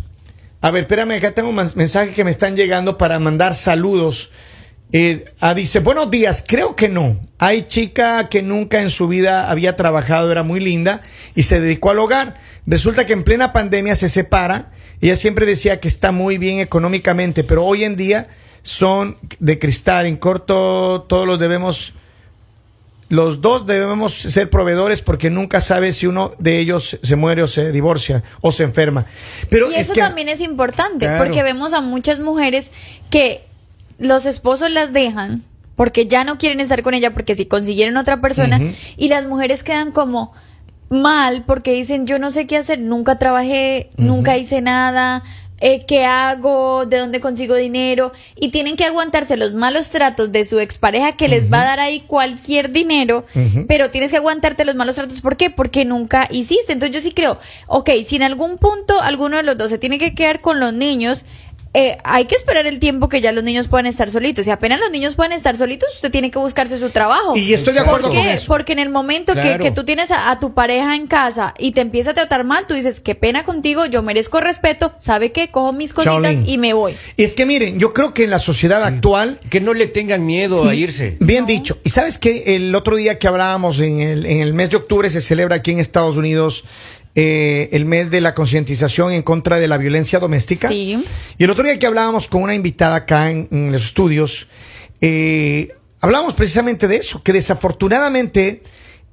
A 0.62 0.70
ver, 0.70 0.82
espérame, 0.82 1.14
acá 1.14 1.32
tengo 1.32 1.52
más 1.52 1.76
mensajes 1.76 2.14
que 2.14 2.24
me 2.24 2.32
están 2.32 2.56
llegando 2.56 2.98
para 2.98 3.20
mandar 3.20 3.54
saludos. 3.56 4.32
Eh, 4.94 5.26
ah, 5.40 5.54
dice, 5.54 5.80
buenos 5.80 6.12
días, 6.12 6.44
creo 6.46 6.76
que 6.76 6.90
no. 6.90 7.20
Hay 7.40 7.64
chica 7.64 8.28
que 8.30 8.44
nunca 8.44 8.82
en 8.82 8.90
su 8.90 9.08
vida 9.08 9.50
había 9.50 9.76
trabajado, 9.76 10.32
era 10.32 10.44
muy 10.44 10.60
linda 10.60 11.02
y 11.34 11.44
se 11.44 11.60
dedicó 11.60 11.92
al 11.92 12.00
hogar. 12.00 12.40
Resulta 12.68 13.06
que 13.06 13.14
en 13.14 13.24
plena 13.24 13.54
pandemia 13.54 13.96
se 13.96 14.10
separa. 14.10 14.72
Ella 15.00 15.16
siempre 15.16 15.46
decía 15.46 15.80
que 15.80 15.88
está 15.88 16.12
muy 16.12 16.38
bien 16.38 16.60
económicamente, 16.60 17.44
pero 17.44 17.66
hoy 17.66 17.84
en 17.86 17.96
día 17.96 18.28
son 18.62 19.18
de 19.40 19.58
cristal. 19.58 20.06
En 20.06 20.18
corto, 20.18 21.06
todos 21.08 21.26
los 21.26 21.40
debemos 21.40 21.94
los 23.12 23.42
dos 23.42 23.66
debemos 23.66 24.14
ser 24.14 24.50
proveedores 24.50 25.02
porque 25.02 25.30
nunca 25.30 25.60
sabes 25.60 25.98
si 25.98 26.08
uno 26.08 26.32
de 26.40 26.60
ellos 26.60 26.98
se 27.04 27.16
muere 27.18 27.44
o 27.44 27.48
se 27.48 27.72
divorcia 27.74 28.24
o 28.40 28.52
se 28.54 28.64
enferma. 28.64 29.06
Pero 29.50 29.70
y 29.70 29.76
es 29.76 29.82
eso 29.82 29.94
que 29.94 30.00
también 30.00 30.30
es 30.30 30.40
importante, 30.40 31.06
Claro. 31.06 31.24
porque 31.24 31.44
vemos 31.44 31.74
a 31.74 31.82
muchas 31.82 32.20
mujeres 32.22 32.72
que 33.10 33.44
los 34.00 34.26
esposos 34.26 34.72
las 34.72 34.94
dejan 34.94 35.44
porque 35.76 36.08
ya 36.08 36.24
no 36.24 36.38
quieren 36.38 36.60
estar 36.62 36.82
con 36.84 36.94
ella 36.94 37.12
porque 37.12 37.36
si 37.36 37.46
consiguieron 37.46 37.98
otra 37.98 38.22
persona 38.22 38.60
y 38.98 39.10
las 39.10 39.26
mujeres 39.26 39.62
quedan 39.64 39.92
como 39.92 40.32
mal 40.90 41.44
porque 41.46 41.74
dicen 41.74 42.08
yo 42.08 42.18
no 42.18 42.32
sé 42.32 42.48
qué 42.48 42.58
hacer, 42.58 42.80
nunca 42.80 43.20
trabajé, 43.20 43.90
nunca 43.98 44.38
hice 44.38 44.62
nada, 44.62 45.24
eh, 45.62 45.86
¿qué 45.86 46.06
hago? 46.06 46.86
¿De 46.86 46.98
dónde 46.98 47.20
consigo 47.20 47.56
dinero? 47.56 48.12
Y 48.36 48.50
tienen 48.50 48.76
que 48.76 48.86
aguantarse 48.86 49.38
los 49.38 49.54
malos 49.54 49.90
tratos 49.90 50.32
de 50.32 50.46
su 50.46 50.60
expareja 50.60 51.14
que 51.14 51.28
les 51.28 51.52
va 51.52 51.62
a 51.62 51.66
dar 51.66 51.80
ahí 51.80 52.02
cualquier 52.02 52.72
dinero, 52.72 53.26
pero 53.68 53.92
tienes 53.92 54.12
que 54.12 54.18
aguantarte 54.18 54.66
los 54.66 54.76
malos 54.76 54.96
tratos. 54.96 55.22
¿Por 55.22 55.38
qué? 55.38 55.50
Porque 55.50 55.86
nunca 55.86 56.28
hiciste. 56.32 56.74
Entonces 56.74 56.96
yo 56.96 57.02
sí 57.02 57.14
creo, 57.14 57.40
ok, 57.68 57.92
si 58.04 58.16
en 58.16 58.24
algún 58.24 58.58
punto 58.58 59.00
alguno 59.02 59.38
de 59.38 59.44
los 59.44 59.58
dos 59.58 59.70
se 59.70 59.78
tiene 59.78 59.98
que 59.98 60.16
quedar 60.16 60.42
con 60.42 60.60
los 60.60 60.74
niños, 60.74 61.26
eh, 61.74 61.98
hay 62.04 62.26
que 62.26 62.36
esperar 62.36 62.68
el 62.68 62.80
tiempo 62.80 63.08
que 63.08 63.22
ya 63.22 63.32
los 63.32 63.44
niños 63.44 63.68
puedan 63.70 63.86
estar 63.86 64.12
solitos. 64.12 64.46
Y 64.46 64.52
apenas 64.52 64.80
los 64.80 64.92
niños 64.92 65.16
pueden 65.16 65.32
estar 65.32 65.56
solitos, 65.56 65.90
usted 65.96 66.12
tiene 66.12 66.30
que 66.32 66.38
buscarse 66.40 66.78
su 66.78 66.90
trabajo. 66.90 67.36
Y 67.38 67.54
estoy 67.54 67.74
de 67.74 67.80
acuerdo 67.80 68.08
¿Por 68.10 68.16
con 68.18 68.26
qué? 68.26 68.34
eso. 68.34 68.48
Porque 68.48 68.74
en 68.74 68.80
el 68.80 68.90
momento 68.90 69.34
que, 69.34 69.42
Claro. 69.42 69.64
que 69.64 69.72
tú 69.72 69.84
tienes 69.86 70.12
a, 70.12 70.32
a 70.32 70.40
tu 70.40 70.54
pareja 70.54 70.96
en 70.96 71.08
casa 71.08 71.54
y 71.58 71.72
te 71.72 71.82
empieza 71.82 72.12
a 72.12 72.14
tratar 72.14 72.44
mal, 72.44 72.66
tú 72.68 72.74
dices, 72.74 73.00
qué 73.00 73.16
pena 73.16 73.44
contigo, 73.46 73.86
yo 73.86 74.04
merezco 74.04 74.42
respeto, 74.42 74.94
¿sabe 74.98 75.32
qué? 75.32 75.50
Cojo 75.50 75.72
mis 75.72 75.94
cositas 75.94 76.36
y 76.46 76.58
me 76.58 76.74
voy. 76.74 76.94
Y 77.16 77.24
es 77.24 77.36
que 77.36 77.46
miren, 77.46 77.80
yo 77.80 77.94
creo 77.94 78.14
que 78.14 78.24
en 78.26 78.30
la 78.32 78.40
sociedad 78.40 78.84
actual 78.84 79.40
Que 79.50 79.62
no 79.62 79.74
le 79.74 79.88
tengan 79.88 80.26
miedo 80.26 80.68
a 80.68 80.76
irse. 80.76 81.16
Bien 81.20 81.46
dicho. 81.46 81.78
Y 81.84 81.90
sabes 81.92 82.18
que 82.18 82.56
el 82.56 82.76
otro 82.76 82.96
día 82.96 83.18
que 83.18 83.28
hablábamos 83.28 83.80
en 83.80 84.02
el, 84.02 84.26
en 84.26 84.42
el 84.42 84.54
mes 84.54 84.70
de 84.72 84.78
octubre 84.78 85.10
se 85.10 85.22
celebra 85.22 85.56
aquí 85.58 85.72
en 85.72 85.80
Estados 85.80 86.18
Unidos 86.18 86.66
eh, 87.16 87.70
el 87.74 87.86
mes 87.86 88.10
de 88.12 88.22
la 88.22 88.34
concientización 88.34 89.12
en 89.12 89.22
contra 89.24 89.60
de 89.60 89.68
la 89.68 89.78
violencia 89.78 90.20
doméstica. 90.20 90.68
Sí. 90.70 91.04
Y 91.38 91.44
el 91.44 91.50
otro 91.50 91.64
día 91.64 91.78
que 91.78 91.86
hablábamos 91.88 92.28
con 92.28 92.42
una 92.44 92.56
invitada 92.56 92.96
acá 92.96 93.30
en, 93.32 93.48
en 93.52 93.72
los 93.72 93.84
estudios, 93.84 94.48
eh, 95.02 95.76
hablábamos 96.00 96.34
precisamente 96.34 96.88
de 96.88 96.98
eso, 96.98 97.22
que 97.24 97.34
desafortunadamente 97.34 98.64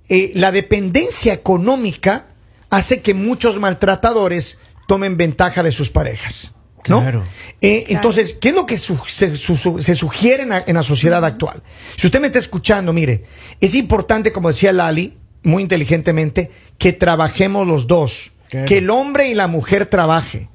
eh, 0.08 0.32
la 0.34 0.52
dependencia 0.52 1.32
económica 1.32 2.28
hace 2.70 3.00
que 3.02 3.14
muchos 3.14 3.58
maltratadores 3.58 4.58
tomen 4.86 5.16
ventaja 5.16 5.62
de 5.62 5.72
sus 5.72 5.90
parejas. 5.90 6.52
¿no? 6.86 7.00
Claro. 7.00 7.24
Eh, 7.60 7.84
Claro. 7.86 7.94
Entonces, 7.98 8.36
¿qué 8.40 8.48
es 8.50 8.54
lo 8.54 8.64
que 8.64 8.78
su- 8.78 8.98
se, 9.08 9.36
su- 9.36 9.56
su- 9.56 9.82
se 9.82 9.94
sugiere 9.94 10.44
en 10.44 10.50
la, 10.50 10.64
en 10.66 10.74
la 10.76 10.82
sociedad 10.82 11.22
actual? 11.24 11.62
Si 11.96 12.06
usted 12.06 12.20
me 12.20 12.28
está 12.28 12.38
escuchando, 12.38 12.92
mire, 12.92 13.24
es 13.60 13.74
importante, 13.74 14.32
como 14.32 14.48
decía 14.48 14.72
Lali, 14.72 15.18
muy 15.42 15.62
inteligentemente, 15.62 16.50
que 16.78 16.92
trabajemos 16.92 17.66
los 17.66 17.86
dos. 17.86 18.32
Que 18.48 18.78
el 18.78 18.88
hombre 18.88 19.28
y 19.28 19.34
la 19.34 19.46
mujer 19.46 19.86
trabaje. 19.86 20.48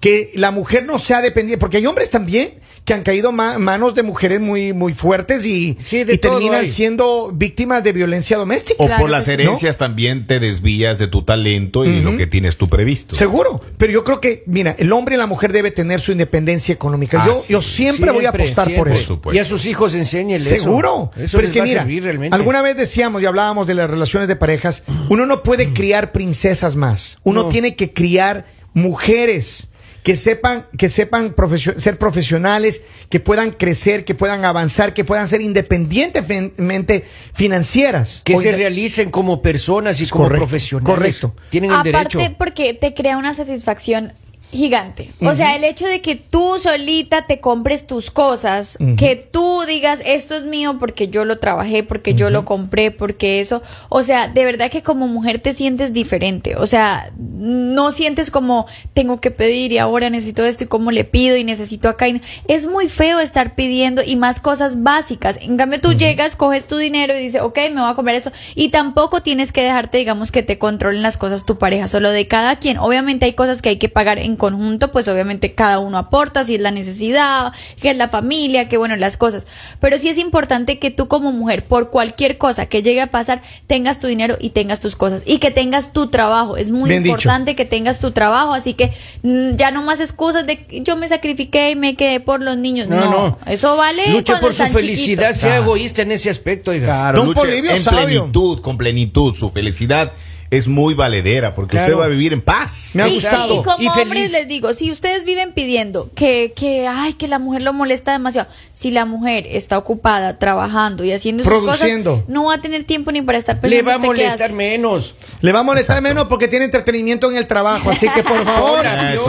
Que 0.00 0.32
la 0.34 0.50
mujer 0.50 0.84
no 0.86 0.98
sea 0.98 1.20
dependiente, 1.20 1.58
porque 1.58 1.76
hay 1.76 1.86
hombres 1.86 2.08
también 2.10 2.54
que 2.86 2.94
han 2.94 3.02
caído 3.02 3.30
ma- 3.32 3.58
manos 3.58 3.94
de 3.94 4.02
mujeres 4.02 4.40
muy, 4.40 4.72
muy 4.72 4.94
fuertes 4.94 5.44
y, 5.44 5.76
Sí, 5.82 6.04
terminan 6.18 6.62
hay. 6.62 6.66
siendo 6.68 7.30
víctimas 7.34 7.84
de 7.84 7.92
violencia 7.92 8.38
doméstica. 8.38 8.82
O 8.82 8.86
Claro 8.86 9.02
por 9.02 9.10
las 9.10 9.26
sí. 9.26 9.32
herencias 9.32 9.76
también 9.76 10.26
te 10.26 10.40
desvías 10.40 10.98
de 10.98 11.06
tu 11.06 11.22
talento 11.22 11.84
y 11.84 12.00
lo 12.00 12.16
que 12.16 12.26
tienes 12.26 12.56
tú 12.56 12.68
previsto. 12.68 13.14
Seguro, 13.14 13.60
pero 13.76 13.92
yo 13.92 14.02
creo 14.02 14.20
que, 14.22 14.42
mira, 14.46 14.74
el 14.78 14.90
hombre 14.92 15.16
y 15.16 15.18
la 15.18 15.26
mujer 15.26 15.52
debe 15.52 15.70
tener 15.70 16.00
su 16.00 16.12
independencia 16.12 16.72
económica. 16.72 17.22
Ah, 17.22 17.26
yo, 17.26 17.34
sí. 17.34 17.52
yo 17.52 17.60
siempre, 17.62 18.10
voy 18.10 18.24
a 18.24 18.30
apostar 18.30 18.74
por 18.74 18.88
eso. 18.88 19.04
supuesto. 19.04 19.36
Y 19.36 19.38
a 19.38 19.44
sus 19.44 19.66
hijos 19.66 19.94
enséñenle. 19.94 20.48
Seguro. 20.48 21.10
Eso 21.18 21.36
Pero 21.36 21.42
les 21.42 21.50
es 21.50 21.52
que 21.52 21.60
va 21.60 21.66
mira, 21.66 21.80
servir 21.82 22.04
realmente. 22.04 22.34
alguna 22.34 22.62
vez 22.62 22.74
decíamos 22.78 23.22
y 23.22 23.26
hablábamos 23.26 23.66
de 23.66 23.74
las 23.74 23.90
relaciones 23.90 24.26
de 24.26 24.36
parejas, 24.36 24.82
uno 25.10 25.26
no 25.26 25.42
puede 25.42 25.74
criar 25.74 26.10
princesas 26.12 26.74
más. 26.74 27.18
Uno 27.22 27.42
No. 27.42 27.48
tiene 27.50 27.76
que 27.76 27.92
criar 27.92 28.46
mujeres 28.72 29.68
que 30.02 30.16
sepan 30.16 30.66
que 30.78 30.88
sepan 30.88 31.34
profesio- 31.34 31.78
ser 31.78 31.98
profesionales, 31.98 32.82
que 33.10 33.20
puedan 33.20 33.50
crecer, 33.52 34.04
que 34.04 34.14
puedan 34.14 34.44
avanzar, 34.44 34.94
que 34.94 35.04
puedan 35.04 35.28
ser 35.28 35.40
independientemente 35.42 37.04
financieras. 37.32 38.22
Que 38.24 38.36
se 38.38 38.52
realicen 38.52 39.10
como 39.10 39.42
personas 39.42 40.00
y 40.00 40.06
como 40.08 40.24
Correcto, 40.24 40.46
profesionales. 40.46 41.20
correcto. 41.20 41.34
Tienen 41.50 41.70
el 41.70 41.76
Aparte, 41.76 42.18
derecho. 42.18 42.34
porque 42.38 42.74
te 42.74 42.94
crea 42.94 43.18
una 43.18 43.34
satisfacción 43.34 44.12
gigante. 44.52 45.10
O 45.20 45.34
sea, 45.34 45.56
el 45.56 45.64
hecho 45.64 45.86
de 45.86 46.00
que 46.02 46.16
tú 46.16 46.58
solita 46.58 47.26
te 47.26 47.40
compres 47.40 47.86
tus 47.86 48.10
cosas, 48.10 48.76
que 48.96 49.16
tú 49.16 49.62
digas, 49.66 50.00
esto 50.04 50.34
es 50.34 50.44
mío 50.44 50.76
porque 50.78 51.08
yo 51.08 51.24
lo 51.24 51.38
trabajé, 51.38 51.82
porque 51.82 52.14
yo 52.14 52.30
lo 52.30 52.44
compré, 52.44 52.90
porque 52.90 53.40
eso, 53.40 53.62
o 53.88 54.02
sea, 54.02 54.28
de 54.28 54.44
verdad 54.44 54.70
que 54.70 54.82
como 54.82 55.06
mujer 55.08 55.38
te 55.38 55.52
sientes 55.52 55.92
diferente. 55.92 56.56
O 56.56 56.66
sea, 56.66 57.12
no 57.16 57.92
sientes 57.92 58.30
como 58.30 58.66
tengo 58.92 59.20
que 59.20 59.30
pedir 59.30 59.72
y 59.72 59.78
ahora 59.78 60.10
necesito 60.10 60.44
esto 60.44 60.64
y 60.64 60.66
cómo 60.66 60.90
le 60.90 61.04
pido 61.04 61.36
y 61.36 61.44
necesito 61.44 61.88
acá. 61.88 62.06
Es 62.48 62.66
muy 62.66 62.88
feo 62.88 63.20
estar 63.20 63.54
pidiendo 63.54 64.02
y 64.02 64.16
más 64.16 64.40
cosas 64.40 64.82
básicas. 64.82 65.38
En 65.40 65.56
cambio, 65.56 65.80
tú 65.80 65.92
llegas, 65.92 66.34
coges 66.34 66.66
tu 66.66 66.76
dinero 66.76 67.14
y 67.14 67.20
dices, 67.20 67.42
ok, 67.42 67.58
me 67.72 67.80
voy 67.80 67.90
a 67.90 67.94
comprar 67.94 68.16
esto. 68.16 68.32
Y 68.54 68.70
tampoco 68.70 69.20
tienes 69.20 69.52
que 69.52 69.62
dejarte, 69.62 69.98
digamos, 69.98 70.32
que 70.32 70.42
te 70.42 70.58
controlen 70.58 71.02
las 71.02 71.16
cosas 71.16 71.44
tu 71.44 71.58
pareja, 71.58 71.88
solo 71.88 72.10
de 72.10 72.26
cada 72.26 72.56
quien. 72.56 72.78
Obviamente 72.78 73.26
hay 73.26 73.34
cosas 73.34 73.62
que 73.62 73.68
hay 73.68 73.76
que 73.76 73.88
pagar 73.88 74.18
en 74.18 74.36
conjunto, 74.40 74.90
pues 74.90 75.06
obviamente 75.06 75.54
cada 75.54 75.78
uno 75.78 75.98
aporta, 75.98 76.42
si 76.44 76.56
es 76.56 76.60
la 76.60 76.72
necesidad, 76.72 77.52
que 77.80 77.90
es 77.90 77.96
la 77.96 78.08
familia, 78.08 78.68
que 78.68 78.76
bueno, 78.78 78.96
las 78.96 79.16
cosas. 79.16 79.46
Pero 79.78 79.98
sí 79.98 80.08
es 80.08 80.18
importante 80.18 80.78
que 80.80 80.90
tú 80.90 81.06
como 81.06 81.30
mujer, 81.30 81.64
por 81.66 81.90
cualquier 81.90 82.38
cosa 82.38 82.66
que 82.66 82.82
llegue 82.82 83.02
a 83.02 83.06
pasar, 83.08 83.42
tengas 83.68 84.00
tu 84.00 84.08
dinero 84.08 84.36
y 84.40 84.50
tengas 84.50 84.80
tus 84.80 84.96
cosas. 84.96 85.22
Y 85.26 85.38
que 85.38 85.50
tengas 85.52 85.92
tu 85.92 86.08
trabajo. 86.10 86.56
Es 86.56 86.70
muy 86.72 86.88
Bien 86.88 87.02
dicho. 87.04 87.12
importante 87.14 87.54
que 87.54 87.64
tengas 87.66 88.00
tu 88.00 88.10
trabajo, 88.10 88.52
así 88.54 88.74
que 88.74 88.92
mm, 89.22 89.56
ya 89.56 89.70
no 89.70 89.82
más 89.82 90.00
excusas 90.00 90.46
de 90.46 90.64
que 90.64 90.80
yo 90.80 90.96
me 90.96 91.08
sacrifiqué 91.08 91.70
y 91.72 91.76
me 91.76 91.94
quedé 91.94 92.18
por 92.18 92.42
los 92.42 92.56
niños. 92.56 92.88
No, 92.88 92.96
No, 92.96 93.10
no. 93.10 93.38
eso 93.46 93.76
vale. 93.76 94.02
Cuando 94.24 94.40
por 94.40 94.54
su 94.54 94.64
felicidad, 94.66 95.28
chiquitos. 95.28 95.38
sea 95.40 95.58
egoísta 95.58 96.02
en 96.02 96.12
ese 96.12 96.30
aspecto, 96.30 96.70
oiga. 96.70 96.86
Claro, 96.86 97.18
Don 97.24 97.34
luche 97.34 97.58
en 97.58 97.82
sabio. 97.82 98.22
plenitud, 98.24 98.60
con 98.62 98.78
plenitud. 98.78 99.34
Su 99.34 99.50
felicidad 99.50 100.12
es 100.50 100.66
muy 100.66 100.94
valedera 100.94 101.54
porque 101.54 101.72
Claro. 101.76 101.86
usted 101.94 102.00
va 102.00 102.04
a 102.06 102.08
vivir 102.08 102.32
en 102.32 102.40
paz. 102.42 102.90
Me 102.94 103.04
ha 103.04 103.08
Y- 103.08 103.14
gustado. 103.14 103.54
Y, 103.54 103.58
y 103.58 103.62
como 103.62 103.76
Y 103.78 103.88
feliz. 103.90 104.02
hombres 104.02 104.30
les 104.32 104.48
digo, 104.48 104.74
si 104.74 104.90
ustedes 104.90 105.24
viven 105.24 105.52
pidiendo 105.52 106.10
que, 106.14 106.52
que, 106.56 106.88
ay, 106.88 107.12
que 107.12 107.28
la 107.28 107.38
mujer 107.38 107.62
lo 107.62 107.72
molesta 107.72 108.12
demasiado, 108.12 108.48
si 108.72 108.90
la 108.90 109.04
mujer 109.04 109.46
está 109.48 109.78
ocupada 109.78 110.38
trabajando 110.38 111.04
y 111.04 111.12
haciendo 111.12 111.44
sus 111.44 111.52
Produciendo. 111.52 112.12
cosas, 112.16 112.28
no 112.28 112.44
va 112.46 112.54
a 112.54 112.60
tener 112.60 112.82
tiempo 112.84 113.12
ni 113.12 113.22
para 113.22 113.38
estar 113.38 113.56
Le 113.56 113.60
pensando 113.62 113.88
va 113.90 113.94
a 113.94 113.98
molestar 113.98 114.52
menos. 114.52 115.14
Le 115.40 115.52
va 115.52 115.60
a 115.60 115.62
molestar 115.62 116.02
menos 116.02 116.26
porque 116.26 116.48
tiene 116.48 116.64
entretenimiento 116.64 117.30
en 117.30 117.36
el 117.36 117.46
trabajo. 117.46 117.90
Así 117.90 118.08
que 118.08 118.22
por 118.24 118.36
favor, 118.44 118.80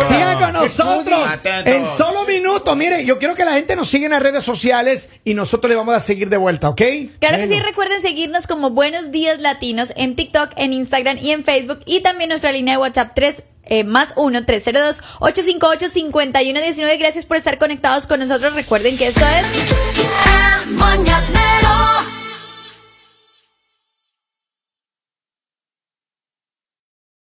sigan 0.08 0.40
con 0.40 0.54
nosotros. 0.54 1.20
En 1.66 1.86
solo 1.86 2.26
minutos, 2.26 2.76
mire, 2.76 3.06
yo 3.06 3.20
quiero 3.20 3.36
que 3.36 3.46
la 3.46 3.54
gente 3.54 3.76
nos 3.76 3.88
siga 3.90 4.06
en 4.06 4.12
las 4.12 4.24
redes 4.24 4.44
sociales 4.44 5.10
y 5.24 5.34
nosotros 5.36 5.70
le 5.70 5.76
vamos 5.76 5.94
a 5.94 6.00
seguir 6.00 6.30
de 6.30 6.38
vuelta, 6.38 6.70
¿ok? 6.70 6.82
Claro 7.20 7.38
que 7.38 7.48
sí, 7.48 7.60
recuerden 7.60 8.02
seguirnos 8.02 8.48
como 8.48 8.72
Buenos 8.72 9.12
Días 9.12 9.40
Latinos 9.40 9.94
en 9.96 10.16
TikTok, 10.16 10.50
en 10.58 10.74
Instagram 10.74 11.11
y 11.18 11.32
en 11.32 11.44
Facebook. 11.44 11.80
Y 11.86 12.02
también 12.02 12.30
nuestra 12.30 12.52
línea 12.52 12.76
de 12.76 12.82
WhatsApp 12.82 13.12
3 13.16 13.44
eh, 13.64 13.84
más 13.84 14.14
1 14.16 14.46
302 14.46 15.02
858 15.20 15.88
5119 15.90 16.98
Gracias 16.98 17.26
por 17.26 17.38
estar 17.38 17.58
conectados 17.58 18.06
con 18.08 18.20
nosotros. 18.20 18.54
Recuerden 18.54 18.98
que 18.98 19.08
esto 19.08 19.22
es 19.22 20.66
El 20.66 20.76
mañanero 20.76 22.21